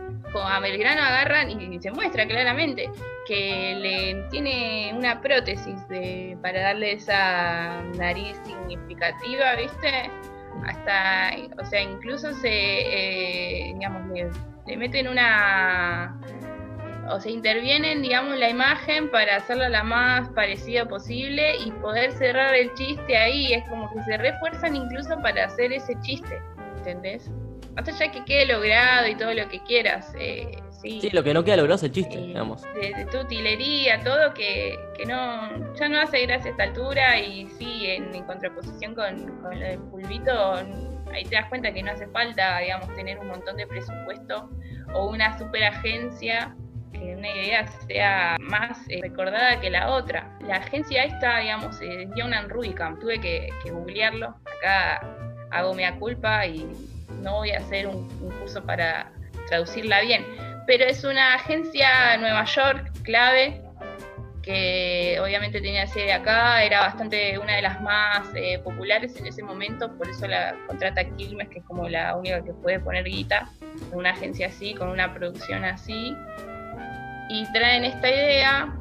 [0.42, 2.90] a Belgrano agarran y se muestra claramente
[3.27, 10.11] que le tiene una prótesis de, para darle esa nariz significativa, ¿viste?
[10.64, 14.03] Hasta, o sea, incluso se, eh, digamos,
[14.66, 16.18] le, meten una,
[17.11, 22.55] o sea, intervienen, digamos, la imagen para hacerla la más parecida posible y poder cerrar
[22.55, 23.53] el chiste ahí.
[23.53, 26.40] Es como que se refuerzan incluso para hacer ese chiste,
[26.79, 27.31] ¿entendés?
[27.77, 30.12] Hasta ya que quede logrado y todo lo que quieras.
[30.19, 31.09] Eh, sí.
[31.12, 32.62] lo que no queda logrado es el chiste, eh, digamos.
[32.62, 37.87] De, tu utilería, todo que, no ya no hace gracia a esta altura y sí,
[37.87, 40.55] en, contraposición con, con, lo del pulvito,
[41.12, 44.51] ahí te das cuenta que no hace falta, digamos, tener un montón de presupuesto
[44.95, 46.57] o una super agencia
[46.93, 50.39] que una idea sea más eh, recordada que la otra.
[50.41, 55.01] La agencia esta, digamos, es Young Rubicam, tuve que, que googlearlo, acá
[55.51, 56.67] hago mea culpa y
[57.23, 58.09] no voy a hacer un,
[58.40, 59.11] curso para
[59.49, 60.25] traducirla bien,
[60.66, 63.62] pero es una agencia Nueva York clave
[64.42, 69.42] que obviamente tenía sede acá, era bastante una de las más eh, populares en ese
[69.42, 73.51] momento, por eso la contrata Quilmes, que es como la única que puede poner guita,
[73.92, 76.16] una agencia así, con una producción así,
[77.29, 78.77] y traen esta idea,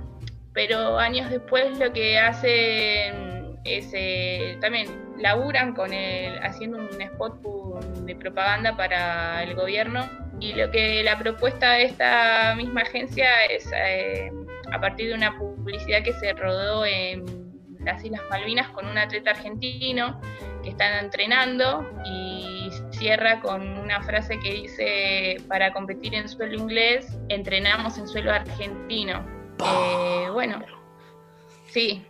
[0.53, 7.41] pero años después lo que hacen es eh, también laburan con el, haciendo un spot
[8.05, 10.07] de propaganda para el gobierno
[10.39, 14.31] y lo que la propuesta de esta misma agencia es eh,
[14.71, 17.25] a partir de una publicidad que se rodó en
[17.79, 20.19] las Islas Malvinas con un atleta argentino
[20.63, 27.17] que están entrenando y cierra con una frase que dice para competir en suelo inglés
[27.29, 29.25] entrenamos en suelo argentino.
[29.59, 30.59] Eh, bueno,
[31.67, 32.05] sí,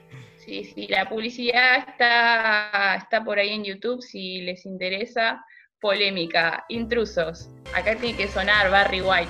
[0.45, 5.43] Sí, sí, la publicidad está, está por ahí en YouTube si les interesa.
[5.85, 7.51] Polémica, intrusos.
[7.75, 9.29] Acá tiene que sonar Barry White.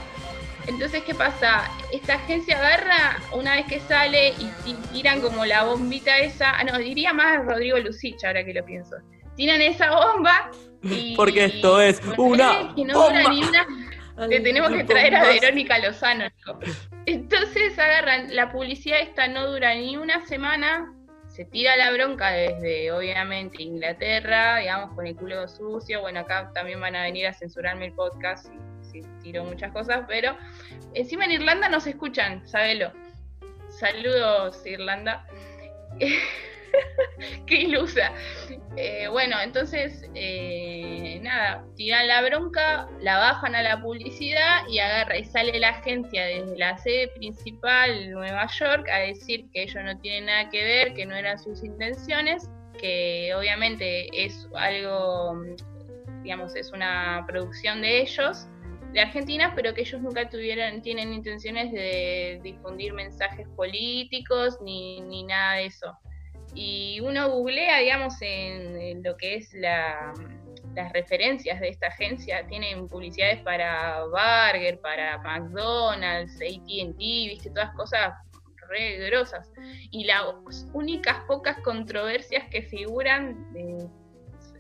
[0.68, 1.70] Entonces, ¿qué pasa?
[1.92, 4.30] Esta agencia agarra una vez que sale
[4.66, 6.52] y tiran como la bombita esa.
[6.58, 8.96] Ah, no, diría más Rodrigo Lucich, ahora que lo pienso.
[9.36, 10.50] Tiran esa bomba
[10.82, 11.14] y.
[11.18, 12.74] Porque esto es una.
[12.74, 13.68] Que no dura ni una.
[14.30, 16.24] Te tenemos que traer a Verónica Lozano.
[17.06, 20.95] Entonces agarran, la publicidad esta no dura ni una semana,
[21.36, 26.00] se tira la bronca desde, obviamente, Inglaterra, digamos, con el culo sucio.
[26.00, 28.48] Bueno, acá también van a venir a censurarme el podcast
[28.82, 30.38] si, tiro muchas cosas, pero
[30.94, 32.94] encima en Irlanda nos escuchan, sabelo.
[33.68, 35.28] Saludos, Irlanda.
[37.48, 38.12] qué ilusa.
[38.78, 45.18] Eh, bueno, entonces, eh, nada, tiran la bronca, la bajan a la publicidad y agarra
[45.18, 49.98] y sale la agencia desde la sede principal, Nueva York, a decir que ellos no
[50.00, 55.42] tienen nada que ver, que no eran sus intenciones, que obviamente es algo,
[56.24, 58.48] digamos, es una producción de ellos
[58.92, 65.24] de Argentina, pero que ellos nunca tuvieran, tienen intenciones de difundir mensajes políticos ni, ni
[65.24, 65.98] nada de eso.
[66.56, 70.14] Y uno googlea, digamos, en, lo que es la,
[70.74, 78.14] las referencias de esta agencia, tienen publicidades para Burger, para McDonald's, ATT, viste, todas cosas
[78.70, 79.52] re grosas.
[79.92, 80.26] Y las
[80.74, 83.54] únicas pocas controversias que figuran,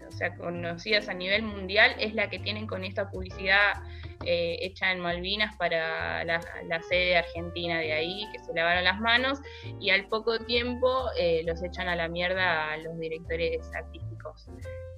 [0.07, 3.81] o sea, conocidas a nivel mundial, es la que tienen con esta publicidad
[4.25, 6.41] eh, hecha en Malvinas para la,
[6.89, 9.39] sede argentina de ahí, que se lavaron las manos,
[9.79, 14.47] y al poco tiempo eh, los echan a la mierda a los directores artísticos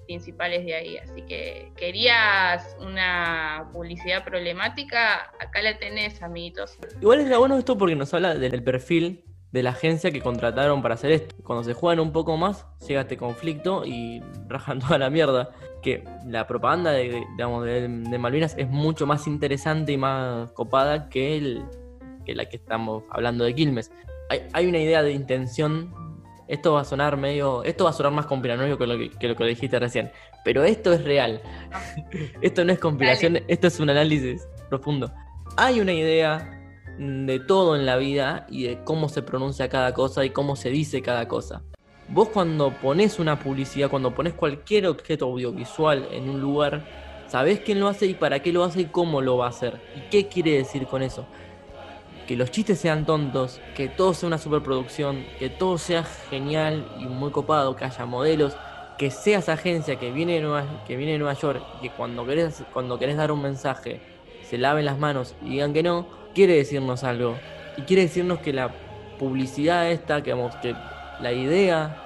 [0.06, 0.96] principales de ahí.
[0.96, 6.76] Así que querías una publicidad problemática, acá la tenés, amiguitos.
[7.00, 10.94] Igual es bueno esto porque nos habla del perfil de la agencia que contrataron para
[10.94, 11.34] hacer esto.
[11.42, 15.50] Cuando se juegan un poco más, llega este conflicto y rajan toda la mierda.
[15.82, 21.64] Que la propaganda de, de, Malvinas es mucho más interesante y más copada que, el,
[22.24, 23.92] que la que estamos hablando de Quilmes.
[24.30, 25.94] Hay, hay, una idea de intención.
[26.48, 27.62] Esto va a sonar medio.
[27.62, 30.10] Esto va a sonar más conspiranoico que lo que, que lo que dijiste recién.
[30.44, 31.40] Pero esto es real.
[32.40, 35.12] esto no es conspiración, esto es un análisis profundo.
[35.56, 36.58] Hay una idea
[36.98, 40.70] de todo en la vida y de cómo se pronuncia cada cosa y cómo se
[40.70, 41.62] dice cada cosa.
[42.10, 46.82] Vos cuando pones una publicidad, cuando pones cualquier objeto audiovisual en un lugar,
[47.26, 49.78] sabés quién lo hace y para qué lo hace y cómo lo va a hacer.
[49.94, 51.26] ¿Y qué quiere decir con eso?
[52.26, 57.04] Que los chistes sean tontos, que todo sea una superproducción, que todo sea genial y
[57.04, 58.56] muy copado, que haya modelos,
[58.96, 62.64] que seas agencia que viene de Nueva, que viene de Nueva York, que cuando querés,
[62.72, 64.00] cuando querés dar un mensaje
[64.48, 67.36] se laven las manos y digan que no, quiere decirnos algo.
[67.76, 68.72] Y quiere decirnos que la
[69.18, 70.74] publicidad esta, que, que
[71.20, 72.04] la idea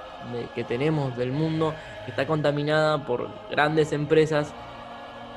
[0.55, 1.73] que tenemos del mundo
[2.07, 4.53] está contaminada por grandes empresas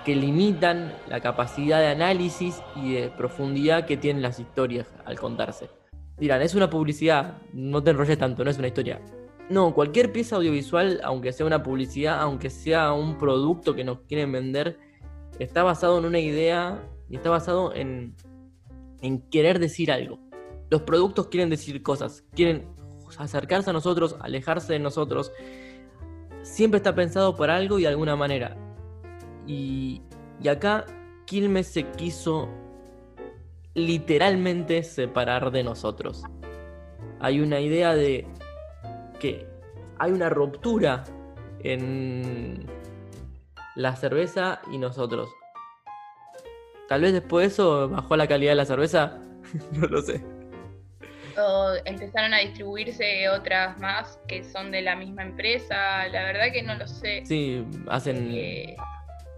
[0.04, 5.68] que limitan la capacidad de análisis y de profundidad que tienen las historias al contarse.
[6.16, 9.00] Dirán, es una publicidad, no te enrolles tanto, no es una historia.
[9.50, 14.30] No, cualquier pieza audiovisual, aunque sea una publicidad, aunque sea un producto que nos quieren
[14.30, 14.78] vender,
[15.38, 18.14] está basado en una idea y está basado en
[19.02, 20.18] en querer decir algo.
[20.70, 22.66] Los productos quieren decir cosas, quieren
[23.18, 25.32] acercarse a nosotros, alejarse de nosotros.
[26.42, 28.56] Siempre está pensado por algo y de alguna manera.
[29.46, 30.02] Y,
[30.40, 30.84] y acá
[31.26, 32.48] Quilmes se quiso
[33.74, 36.22] literalmente separar de nosotros.
[37.20, 38.26] Hay una idea de
[39.18, 39.46] que
[39.98, 41.04] hay una ruptura
[41.60, 42.66] en
[43.74, 45.28] la cerveza y nosotros.
[46.88, 49.18] Tal vez después de eso bajó la calidad de la cerveza,
[49.72, 50.35] no lo sé.
[51.38, 56.62] O empezaron a distribuirse otras más que son de la misma empresa, la verdad que
[56.62, 57.22] no lo sé.
[57.26, 58.30] Sí, hacen...
[58.32, 58.76] Eh,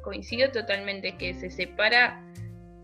[0.09, 2.25] coincido totalmente que se separa,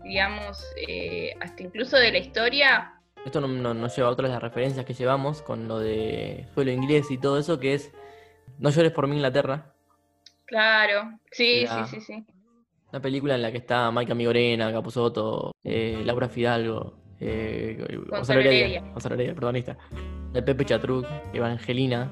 [0.03, 3.01] digamos, eh, hasta incluso de la historia.
[3.25, 7.09] Esto nos lleva a otras de las referencias que llevamos con lo de suelo inglés
[7.09, 7.91] y todo eso, que es
[8.59, 9.73] No llores por mi Inglaterra.
[10.45, 12.25] Claro, sí, sí, sí, sí.
[12.91, 18.81] Una película en la que está Maika Migorena, Capuzotto, eh, Laura Fidalgo, eh, Gonzalo Heredia,
[18.81, 19.77] Gonzalo Heredia, protagonista.
[20.33, 22.11] De Pepe Chatruc, Evangelina,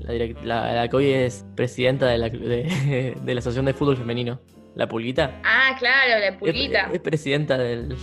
[0.00, 4.40] la, la, que hoy es presidenta de la, de, la Asociación de Fútbol Femenino.
[4.74, 5.40] La Pulguita.
[5.44, 6.90] Ah, claro, la Pulguita.
[6.92, 7.96] Es, presidenta del.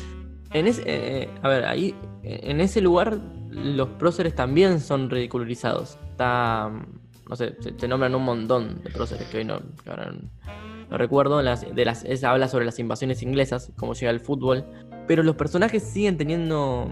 [0.54, 3.18] En ese, eh, a ver, ahí, en ese lugar,
[3.50, 5.98] los próceres también son ridicularizados.
[6.12, 6.72] Está.
[7.28, 9.60] No sé, se, nombran un montón de próceres que hoy no
[10.90, 14.66] lo recuerdo, de las, habla sobre las invasiones inglesas, cómo llega el fútbol,
[15.08, 16.92] pero los personajes siguen teniendo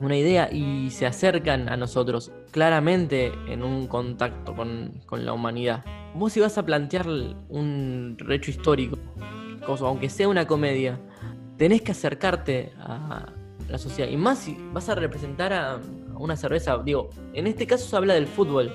[0.00, 5.84] una idea y se acercan a nosotros claramente en un contacto con, la humanidad.
[6.14, 8.98] Vos si vas a plantear un recho histórico,
[9.80, 10.98] aunque sea una comedia,
[11.56, 13.32] tenés que acercarte a
[13.68, 14.10] la sociedad.
[14.10, 15.80] Y más si vas a representar a
[16.16, 18.72] una cerveza, digo, en este caso se habla del fútbol,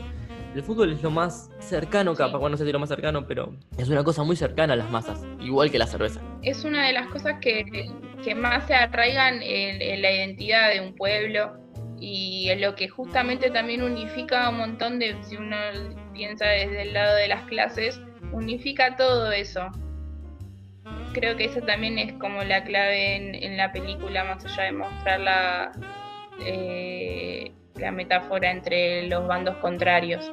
[0.55, 3.53] el fútbol es lo más cercano, capaz, bueno, no sé si lo más cercano, pero
[3.77, 6.21] es una cosa muy cercana a las masas, igual que la cerveza.
[6.43, 7.91] Es una de las cosas que,
[8.33, 11.57] más se arraigan en, la identidad de un pueblo
[11.99, 15.57] y en lo que justamente también unifica un montón de, si uno
[16.13, 18.01] piensa desde el lado de las clases,
[18.31, 19.69] unifica todo eso.
[21.13, 23.15] Creo que esa también es como la clave
[23.45, 25.71] en, la película, más allá de mostrarla
[26.41, 30.31] eh, la metáfora entre los bandos contrarios,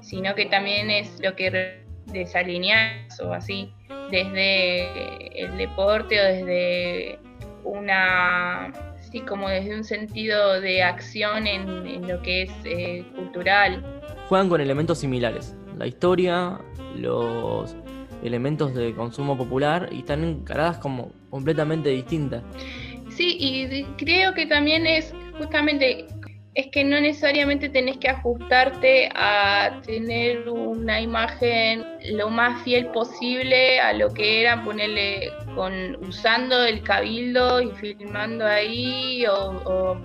[0.00, 3.72] sino que también es lo que desalineas o así,
[4.10, 7.18] desde el deporte o desde
[7.64, 8.72] una,
[9.10, 13.84] sí, como desde un sentido de acción en, lo que es eh, cultural.
[14.28, 16.58] Juegan con elementos similares, la historia,
[16.96, 17.76] los
[18.22, 22.42] elementos de consumo popular y están encaradas como completamente distintas.
[23.10, 26.06] Sí, y creo que también es justamente
[26.56, 33.78] es que no necesariamente tenés que ajustarte a tener una imagen lo más fiel posible
[33.78, 40.00] a lo que era ponerle con usando el cabildo y filmando ahí o,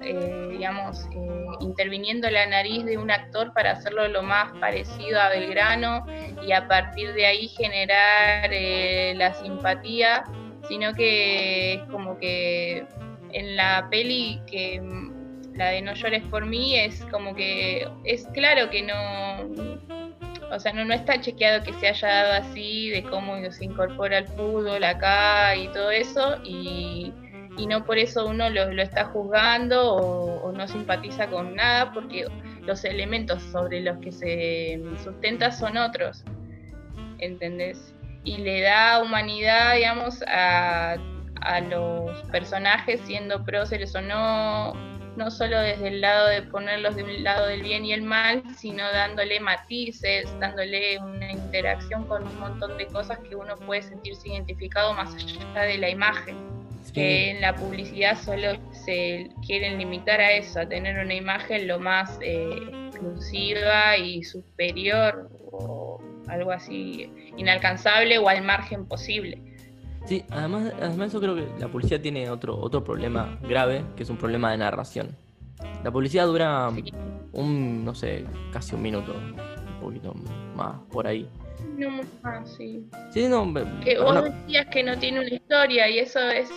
[0.00, 1.28] eh, digamos eh,
[1.58, 6.06] interviniendo la nariz de un actor para hacerlo lo más parecido a Belgrano
[6.46, 10.22] y a partir de ahí generar eh, la simpatía
[10.68, 12.86] sino que es como que
[13.32, 14.80] en la peli que
[15.56, 19.76] la de No llores por mí es como que es claro que no
[20.50, 24.18] o sea, no, no está chequeado que se haya dado así, de cómo se incorpora
[24.18, 27.12] el fútbol acá y todo eso, y,
[27.68, 32.26] no por eso uno lo, está juzgando o, no simpatiza con nada, porque
[32.62, 36.24] los elementos sobre los que se sustenta son otros,
[37.18, 37.94] ¿entendés?
[38.24, 40.96] Y le da humanidad, digamos, a,
[41.40, 44.72] a los personajes, siendo próceres o no,
[45.16, 48.42] no solo desde el lado de ponerlos de un lado del bien y el mal,
[48.56, 54.28] sino dándole matices, dándole una interacción con un montón de cosas que uno puede sentirse
[54.28, 56.36] identificado más allá de la imagen.
[56.92, 61.78] Que en la publicidad solo se quieren limitar a eso, a tener una imagen lo
[61.78, 62.58] más eh,
[62.88, 69.55] exclusiva y superior o algo así inalcanzable o al margen posible.
[70.06, 74.10] Sí, además, además yo creo que la publicidad tiene otro, otro problema grave, que es
[74.10, 75.16] un problema de narración.
[75.82, 76.70] La publicidad dura
[77.32, 80.14] un, no sé, casi un minuto, un poquito
[80.54, 81.28] más por ahí.
[81.76, 82.86] No más, sí.
[83.10, 83.52] Sí, no,
[83.82, 86.48] que vos decías que no tiene una historia y eso es,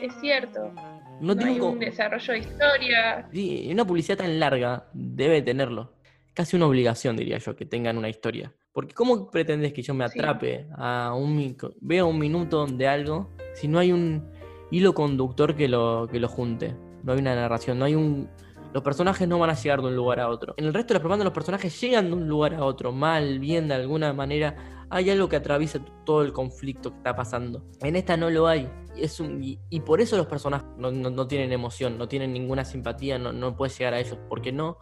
[0.00, 0.72] es, cierto.
[1.20, 3.28] No, tiene un, desarrollo de historia.
[3.32, 5.92] Sí, una publicidad tan larga debe tenerlo.
[6.34, 8.52] Casi una obligación, diría yo, que tengan una historia.
[8.72, 13.66] Porque ¿cómo pretendes que yo me atrape a un veo un minuto de algo si
[13.66, 14.30] no hay un
[14.70, 16.76] hilo conductor que lo, que lo junte?
[17.02, 18.28] No hay una narración, no hay un...
[18.72, 20.54] Los personajes no van a llegar de un lugar a otro.
[20.56, 23.40] En el resto de las propagandas los personajes llegan de un lugar a otro, mal,
[23.40, 24.86] bien, de alguna manera.
[24.90, 27.64] Hay algo que atraviesa todo el conflicto que está pasando.
[27.80, 28.70] En esta no lo hay.
[28.96, 33.32] Es un, y, por eso los personajes no, tienen emoción, no tienen ninguna simpatía, no,
[33.32, 34.78] no puedes llegar a ellos, porque no,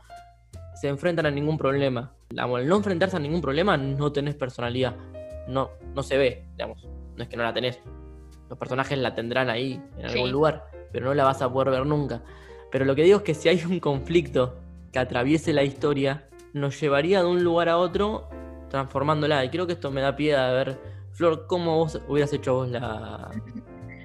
[0.75, 2.18] se enfrentan a ningún problema.
[2.37, 4.97] Al no enfrentarse a ningún problema, no tenés personalidad.
[5.47, 6.85] No, no se ve, digamos.
[7.17, 7.81] No es que no la tenés.
[8.49, 11.87] Los personajes la tendrán ahí, en algún lugar, pero no la vas a poder ver
[11.87, 12.23] nunca.
[12.71, 14.57] Pero lo que digo es que si hay un conflicto
[14.93, 18.29] que atraviese la historia, nos llevaría de un lugar a otro
[18.69, 19.45] transformándola.
[19.45, 20.79] Y creo que esto me da pie a ver,
[21.13, 23.31] Flor, cómo vos hubieras hecho vos la,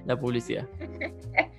[0.06, 0.68] la publicidad.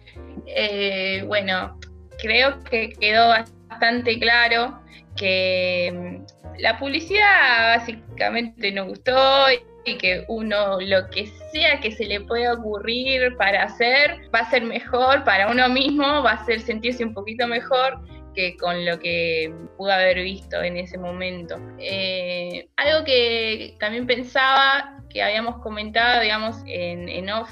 [0.47, 1.79] Eh, bueno,
[2.21, 3.29] creo que quedó
[3.69, 4.79] bastante claro
[5.17, 6.23] que
[6.59, 9.46] la publicidad básicamente no gustó
[9.84, 14.50] y que uno lo que sea que se le pueda ocurrir para hacer va a
[14.50, 18.00] ser mejor para uno mismo, va a hacer sentirse un poquito mejor
[18.34, 21.57] que con lo que pudo haber visto en ese momento.
[21.78, 27.50] Eh, algo que también pensaba, que habíamos comentado, digamos, en off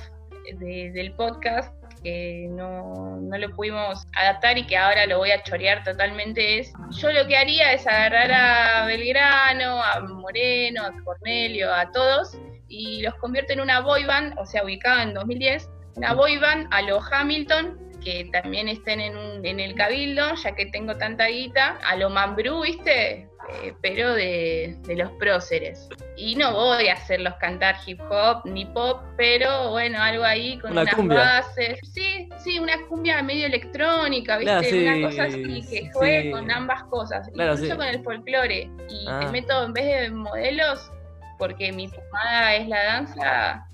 [0.58, 1.72] del podcast,
[2.02, 6.72] que no, no, lo pudimos adaptar y que ahora lo voy a chorear totalmente es,
[6.90, 12.36] yo lo que haría es agarrar a Belgrano, a Moreno, a Cornelio, a todos
[12.68, 16.68] y los convierto en una boy band, o sea, ubicada en 2010, una boy band
[16.70, 21.78] a lo Hamilton, que también estén en, en el cabildo, ya que tengo tanta guita,
[21.84, 23.28] a lo Mambrú, ¿viste?
[23.60, 25.88] Eh, pero de, los próceres.
[26.16, 30.72] Y no voy a hacerlos cantar hip hop ni pop, pero bueno, algo ahí con
[30.72, 31.78] unas bases.
[31.92, 34.88] Sí, sí, una cumbia medio electrónica, ¿viste?
[34.88, 38.70] una cosa así que juegue con ambas cosas, incluso con el folclore.
[38.88, 39.30] Y te ah.
[39.30, 40.90] meto, en vez de modelos,
[41.38, 43.66] porque mi fumada es la danza,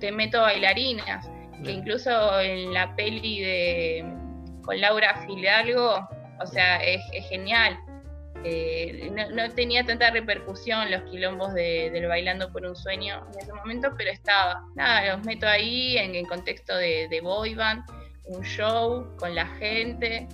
[0.00, 1.28] te meto bailarinas.
[1.64, 4.04] Que incluso en la peli de
[4.62, 6.06] con Laura Fidalgo,
[6.38, 7.78] o sea, es genial
[8.44, 13.52] eh, no, tenía tanta repercusión los quilombos de, del Bailando por un Sueño en ese
[13.52, 14.62] momento, pero estaba.
[14.74, 17.56] Nada, los meto ahí en, contexto de, de boy
[18.28, 20.28] un show con la gente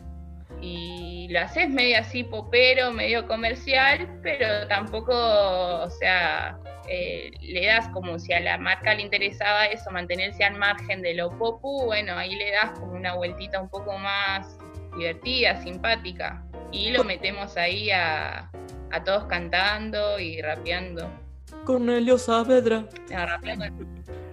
[0.61, 7.89] y lo haces medio así popero, medio comercial, pero tampoco, o sea, eh, le das
[7.89, 12.17] como si a la marca le interesaba eso, mantenerse al margen de lo popu, bueno,
[12.17, 14.59] ahí le das como una vueltita un poco más
[14.97, 18.51] divertida, simpática y lo metemos ahí a,
[18.91, 21.09] a todos cantando y rapeando.
[21.65, 22.85] Cornelio Saavedra.
[23.11, 23.67] No, rapeando.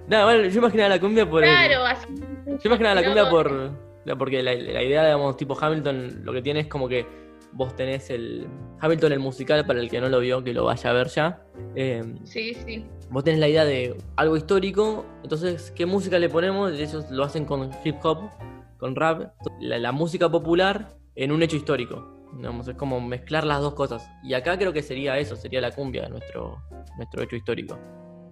[0.08, 1.44] No, bueno, yo imaginaba la cumbia por.
[1.44, 2.08] Claro, así.
[2.48, 3.72] Yo imaginaba la cumbia por.
[4.18, 7.06] Porque la, la idea, digamos, tipo Hamilton, lo que tiene es como que
[7.52, 8.48] vos tenés el.
[8.80, 11.42] Hamilton, el musical, para el que no lo vio, que lo vaya a ver ya.
[11.76, 12.86] eh, Sí, sí.
[13.12, 16.72] vos tenés la idea de algo histórico, entonces, ¿qué música le ponemos?
[16.72, 18.30] Ellos lo hacen con hip hop,
[18.78, 22.19] con rap, la, la música popular en un hecho histórico.
[22.34, 24.08] Digamos, es como mezclar las dos cosas.
[24.24, 26.62] Y acá creo que sería eso, sería la cumbia, nuestro,
[26.98, 27.78] nuestro hecho histórico.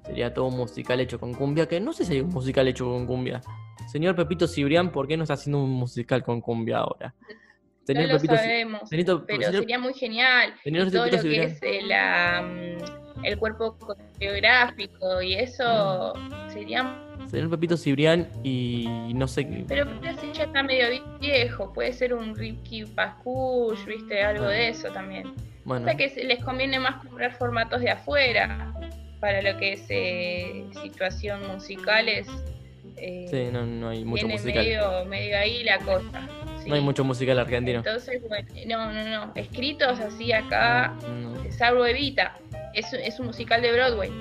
[0.05, 2.85] Sería todo un musical hecho con cumbia, que no sé si hay un musical hecho
[2.85, 3.41] con cumbia.
[3.91, 7.13] Señor Pepito Cibrián, ¿por qué no está haciendo un musical con cumbia ahora?
[7.87, 8.81] No lo sabemos,
[9.25, 10.53] pero señor- sería muy genial.
[10.63, 16.13] señor todo Pepito lo que es la, mm, el cuerpo coreográfico y eso
[16.51, 17.03] sería...
[17.27, 19.65] Señor Pepito Cibrián y no sé qué.
[19.67, 20.85] Pero ese ya está medio
[21.19, 25.33] viejo, puede ser un Ricky Pascuch, viste, algo de eso también.
[25.65, 28.73] Bueno, O sea que les conviene más comprar formatos de afuera
[29.19, 32.27] para lo que es eh, situación musicales.
[32.95, 34.63] eh, sí, no, no hay mucho musical.
[34.63, 36.29] medio, medio ahí la cosa.
[36.67, 36.69] Sí.
[36.69, 37.79] No hay mucho musical argentino.
[37.79, 39.31] Entonces, bueno, no, no, no.
[39.35, 41.33] Escritos así acá, No.
[41.51, 42.37] Salvo Evita.
[42.73, 44.11] Es, es un musical de Broadway.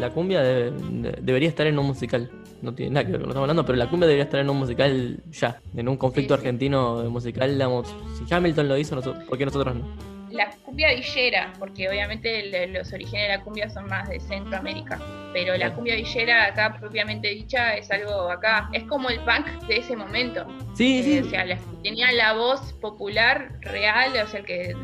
[0.00, 2.30] La cumbia debe- de- debería estar en un musical.
[2.62, 4.40] No tiene nada que ver con lo que estamos hablando, pero la cumbia debería estar
[4.40, 5.60] en un musical ya.
[5.76, 6.46] En un conflicto Sí, sí.
[6.46, 7.94] argentino de musical, digamos,
[8.26, 10.15] si Hamilton lo hizo, nosotros, ¿por qué nosotros no?
[10.36, 15.00] La cumbia villera, porque obviamente los orígenes de la cumbia son más de Centroamérica.
[15.32, 18.68] Pero la cumbia villera acá propiamente dicha es algo acá.
[18.72, 20.46] Es como el punk de ese momento.
[20.74, 21.18] Sí, Eh, sí.
[21.20, 24.74] O sea, la- tenía la voz popular real, o sea, el que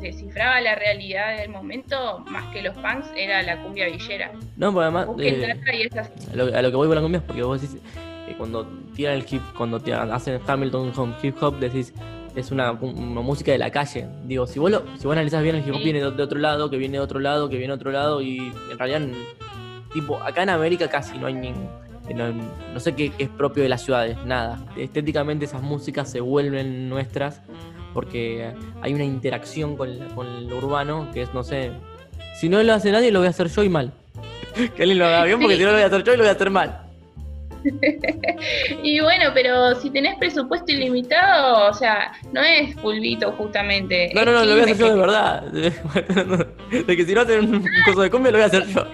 [0.00, 4.30] descifraba la realidad del momento, más que los punks, era la cumbia villera.
[4.56, 6.12] No, porque además, Busquen eh, y es así.
[6.32, 7.80] a, lo, a lo que voy con la cumbia es porque vos decís,
[8.28, 11.92] eh, cuando tiran el hip, cuando te hacen Hamilton con hip hop, decís,
[12.38, 14.06] es una, una música de la calle.
[14.24, 16.38] Digo, si vos, lo, si vos analizás bien, el hip hop viene de, de otro
[16.38, 19.02] lado, que viene de otro lado, que viene de otro lado, y en realidad,
[19.92, 21.68] tipo, acá en América casi no hay ningún.
[22.14, 22.32] No,
[22.72, 24.64] no sé qué, qué es propio de las ciudades, nada.
[24.78, 27.42] Estéticamente esas músicas se vuelven nuestras
[27.92, 31.70] porque hay una interacción con, la- con lo urbano que es, no sé,
[32.40, 33.92] si no lo hace nadie, lo voy a hacer yo y mal.
[34.54, 35.58] que alguien lo haga bien porque Sí.
[35.58, 36.80] si no lo voy a hacer yo y lo voy a hacer mal.
[38.82, 44.10] Y bueno, pero si tenés presupuesto ilimitado, o sea, no es pulvito justamente.
[44.14, 45.42] No, no, no, lo voy a hacer yo de verdad.
[46.86, 48.86] De que si no hacen un coso de cumbia, lo voy a hacer yo.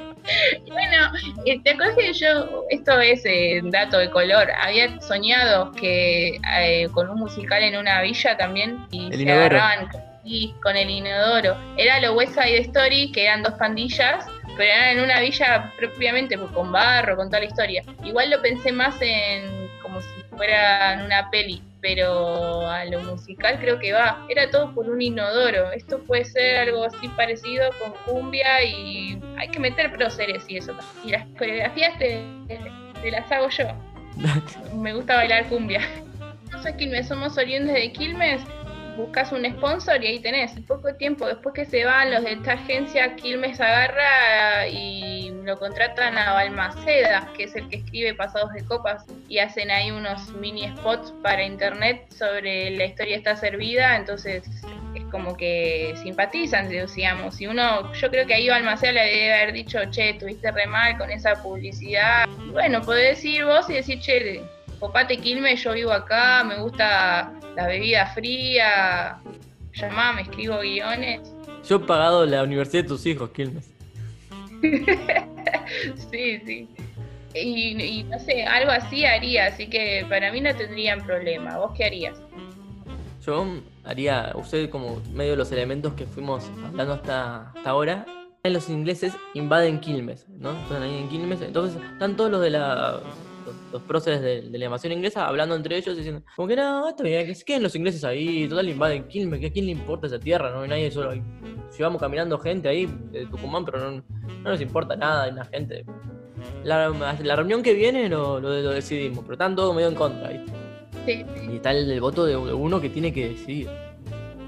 [0.69, 1.12] Bueno,
[1.45, 6.89] eh, ¿te acuerdas que yo, esto es eh, dato de color, había soñado que eh,
[6.93, 9.45] con un musical en una villa también y El se inodoro.
[9.45, 9.89] agarraban
[10.25, 11.57] y con el inodoro.
[11.77, 16.38] Era lo West Side Story, que eran dos pandillas, pero eran en una villa propiamente,
[16.38, 17.82] pues, con barro, con toda la historia.
[18.05, 23.59] Igual lo pensé más en como si fuera en una peli, pero a lo musical
[23.61, 24.24] creo que va.
[24.28, 25.70] Era todo por un inodoro.
[25.72, 30.74] Esto puede ser algo así parecido con cumbia y hay que meter próceres y eso.
[31.05, 32.24] Y las coreografías te,
[33.02, 33.66] te las hago yo.
[34.74, 35.80] Me gusta bailar cumbia.
[36.50, 38.40] No sé Quilmes, somos oriundes de Quilmes.
[38.97, 40.53] Buscas un sponsor y ahí tenés.
[40.66, 46.16] Poco tiempo después que se van los de esta agencia, Quilmes agarra y lo contratan
[46.16, 50.68] a Balmaceda, que es el que escribe Pasados de Copas, y hacen ahí unos mini
[50.76, 53.97] spots para internet sobre la historia está servida.
[53.97, 54.45] Entonces
[54.95, 57.40] es como que simpatizan, digamos.
[57.40, 60.97] Y uno, yo creo que ahí Balmaceda le debe haber dicho, che, estuviste re mal
[60.97, 62.26] con esa publicidad.
[62.53, 64.42] Bueno, podés ir vos y decir, che,
[64.85, 69.18] Copate Quilmes, yo vivo acá, me gusta la bebida fría,
[69.72, 71.32] llamá, me escribo guiones.
[71.66, 73.70] Yo he pagado la universidad de tus hijos, Quilmes.
[76.11, 76.68] sí, sí.
[77.32, 81.57] Y, y no sé, algo así haría, así que para mí no tendrían problema.
[81.57, 82.20] ¿Vos qué harías?
[83.24, 83.47] Yo
[83.85, 88.05] haría, usé como medio de los elementos que fuimos hablando hasta, hasta ahora.
[88.43, 90.53] Los ingleses invaden Quilmes, ¿no?
[90.64, 93.01] Están ahí en Quilmes, entonces están todos los de la.
[93.75, 97.03] Los, próceres de, de la invasión inglesa hablando entre ellos diciendo, como que no, está
[97.03, 100.07] bien, que se queden los ingleses ahí, total invaden Quilmes, que a quién le importa
[100.07, 101.22] esa tierra, no hay nadie solo ahí.
[101.77, 104.05] Llevamos caminando gente ahí de Tucumán, pero no,
[104.45, 105.85] no nos importa nada, y la gente.
[106.62, 110.29] La, la reunión que viene lo, lo, lo decidimos, pero están todos medio en contra,
[110.29, 110.53] ¿viste?
[111.07, 113.68] Sí, Y está el, el voto de, uno que tiene que decidir.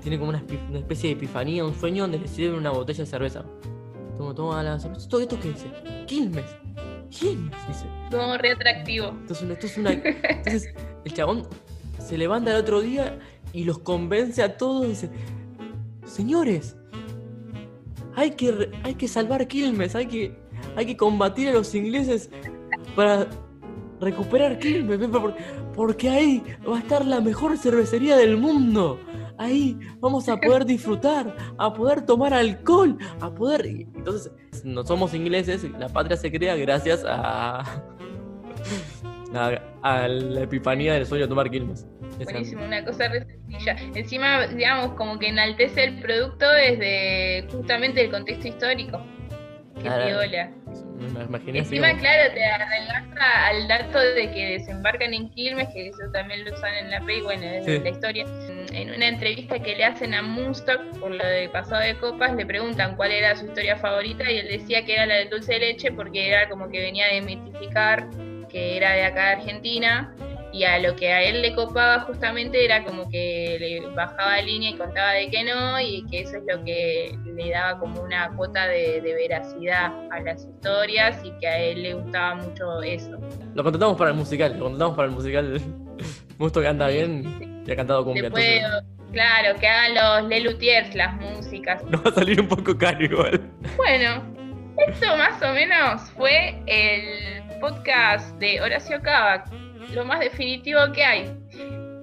[0.03, 3.11] Tiene como una, una especie de epifanía, un sueño donde le sirven una botella de
[3.11, 3.45] cerveza.
[4.17, 5.09] Toma, toma la cerveza.
[5.09, 5.67] ¿Todo esto qué dice?
[6.07, 6.45] Quilmes.
[7.11, 7.87] Dice.
[8.11, 9.09] como re atractivo.
[9.09, 9.93] Entonces, esto es una.
[9.93, 11.47] Entonces, el chabón
[11.99, 13.19] se levanta el otro día
[13.53, 14.89] y los convence a todos.
[14.89, 15.11] Dice:
[16.05, 16.77] Señores,
[18.15, 20.39] hay que, hay que salvar Quilmes, hay que,
[20.77, 22.31] hay que combatir a los ingleses
[22.95, 23.27] para
[24.01, 25.35] recuperar Quilmes, por-
[25.75, 28.99] porque ahí va a estar la mejor cervecería del mundo.
[29.39, 33.67] Ahí vamos a poder disfrutar, a poder tomar alcohol, a poder...
[33.67, 34.33] Entonces,
[34.65, 37.63] no somos ingleses, la patria se crea gracias a...
[39.35, 41.87] a, a la epifanía del sueño de tomar Quilmes.
[42.25, 43.77] Buenísimo, una cosa re sencilla.
[43.95, 49.01] Encima, digamos, como que enaltece el producto desde justamente el contexto histórico.
[49.77, 50.51] Qué piola.
[50.99, 55.69] Me imaginé así Encima, como- claro, te arreglaza al dato de que desembarcan en Quilmes,
[55.75, 57.79] que eso también lo usan en la peli, bueno, en Sí.
[57.79, 58.25] la historia.
[58.73, 62.45] En una entrevista que le hacen a Moonstock por lo de pasado de copas, le
[62.47, 65.59] preguntan cuál era su historia favorita y él decía que era la del dulce de
[65.61, 68.07] leche porque era como que venía de mitificar
[68.51, 70.15] que era de acá de Argentina
[70.57, 74.71] y a lo que a él le copaba justamente era como que le bajaba línea
[74.71, 78.31] y contaba de que no y que eso es lo que le daba como una
[78.31, 83.19] cuota de, de veracidad a las historias y que a él le gustaba mucho eso.
[83.55, 85.61] Lo contratamos para el musical, lo contratamos para el musical.
[86.39, 88.23] Justo que anda bien y ha cantado cumbia.
[88.23, 88.63] Después,
[89.13, 91.85] claro, que hagan los Lelutiers las músicas.
[91.85, 93.41] nos va a salir un poco caro igual.
[93.77, 94.23] Bueno,
[94.89, 99.45] esto más o menos fue el podcast de Horacio Cava,
[99.93, 101.31] lo más definitivo que hay.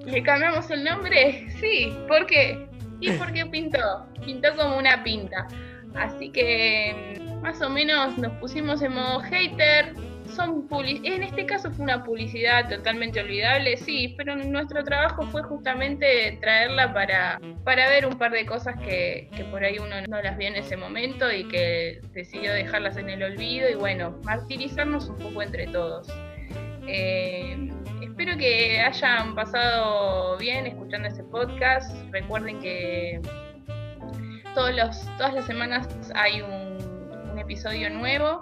[0.05, 1.47] ¿Le cambiamos el nombre?
[1.59, 2.67] Sí, ¿por qué?
[2.99, 5.47] Y porque pintó, pintó como una pinta.
[5.95, 9.93] Así que mm, más o menos nos pusimos en modo hater.
[10.35, 10.67] Son
[11.03, 16.91] en este caso fue una publicidad totalmente olvidable, sí, pero nuestro trabajo fue justamente traerla
[16.91, 20.47] para, para ver un par de cosas que, que por ahí uno no las vio
[20.47, 25.43] en ese momento y que decidió dejarlas en el olvido y bueno, martirizarnos un poco
[25.43, 26.07] entre todos.
[26.87, 27.69] Eh,
[28.01, 31.95] espero que hayan pasado bien escuchando este podcast.
[32.11, 33.21] Recuerden que
[34.53, 36.73] todos los, todas las semanas hay un,
[37.39, 38.39] episodio nuevo.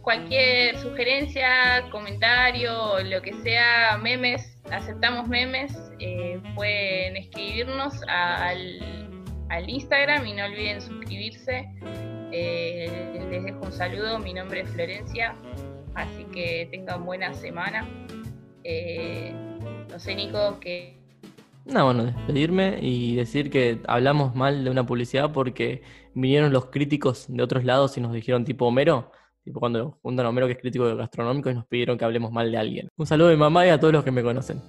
[0.00, 10.26] Cualquier sugerencia, comentario, lo que sea, memes, aceptamos memes, eh, pueden escribirnos al, al Instagram
[10.26, 11.68] y no olviden suscribirse.
[12.32, 15.36] Eh, les dejo un saludo, mi nombre es Florencia,
[15.96, 17.88] así que tengan buena semana.
[18.62, 19.32] Eh,
[19.90, 20.96] no sé, Nico, que
[21.64, 25.82] No, bueno, despedirme y decir que hablamos mal de una publicidad porque
[26.14, 29.10] vinieron los críticos de otros lados y nos dijeron tipo Homero,
[29.44, 32.50] tipo cuando juntan a Homero que es crítico gastronómico y nos pidieron que hablemos mal
[32.50, 32.88] de alguien.
[32.96, 34.60] Un saludo mi mamá y a todos los que me conocen.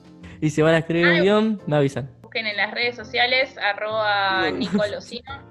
[0.41, 1.21] Y si van a escribir un Ay.
[1.21, 2.11] guion, me avisan.
[2.21, 5.41] busquen en las redes sociales, arroba Nicolosino,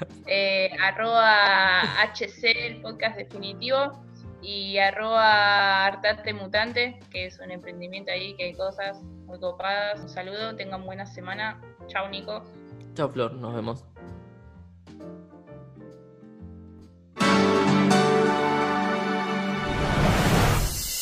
[0.26, 1.82] eh, arroba
[2.14, 4.02] HC, el podcast definitivo,
[4.42, 10.00] y arroba Artate Mutante, que es un emprendimiento ahí que hay cosas muy copadas.
[10.00, 11.60] Un saludo, tengan buena semana.
[11.86, 12.42] Chao, Nico.
[12.94, 13.84] Chao Flor, nos vemos.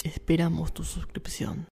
[0.04, 1.66] Esperamos tu suscripción.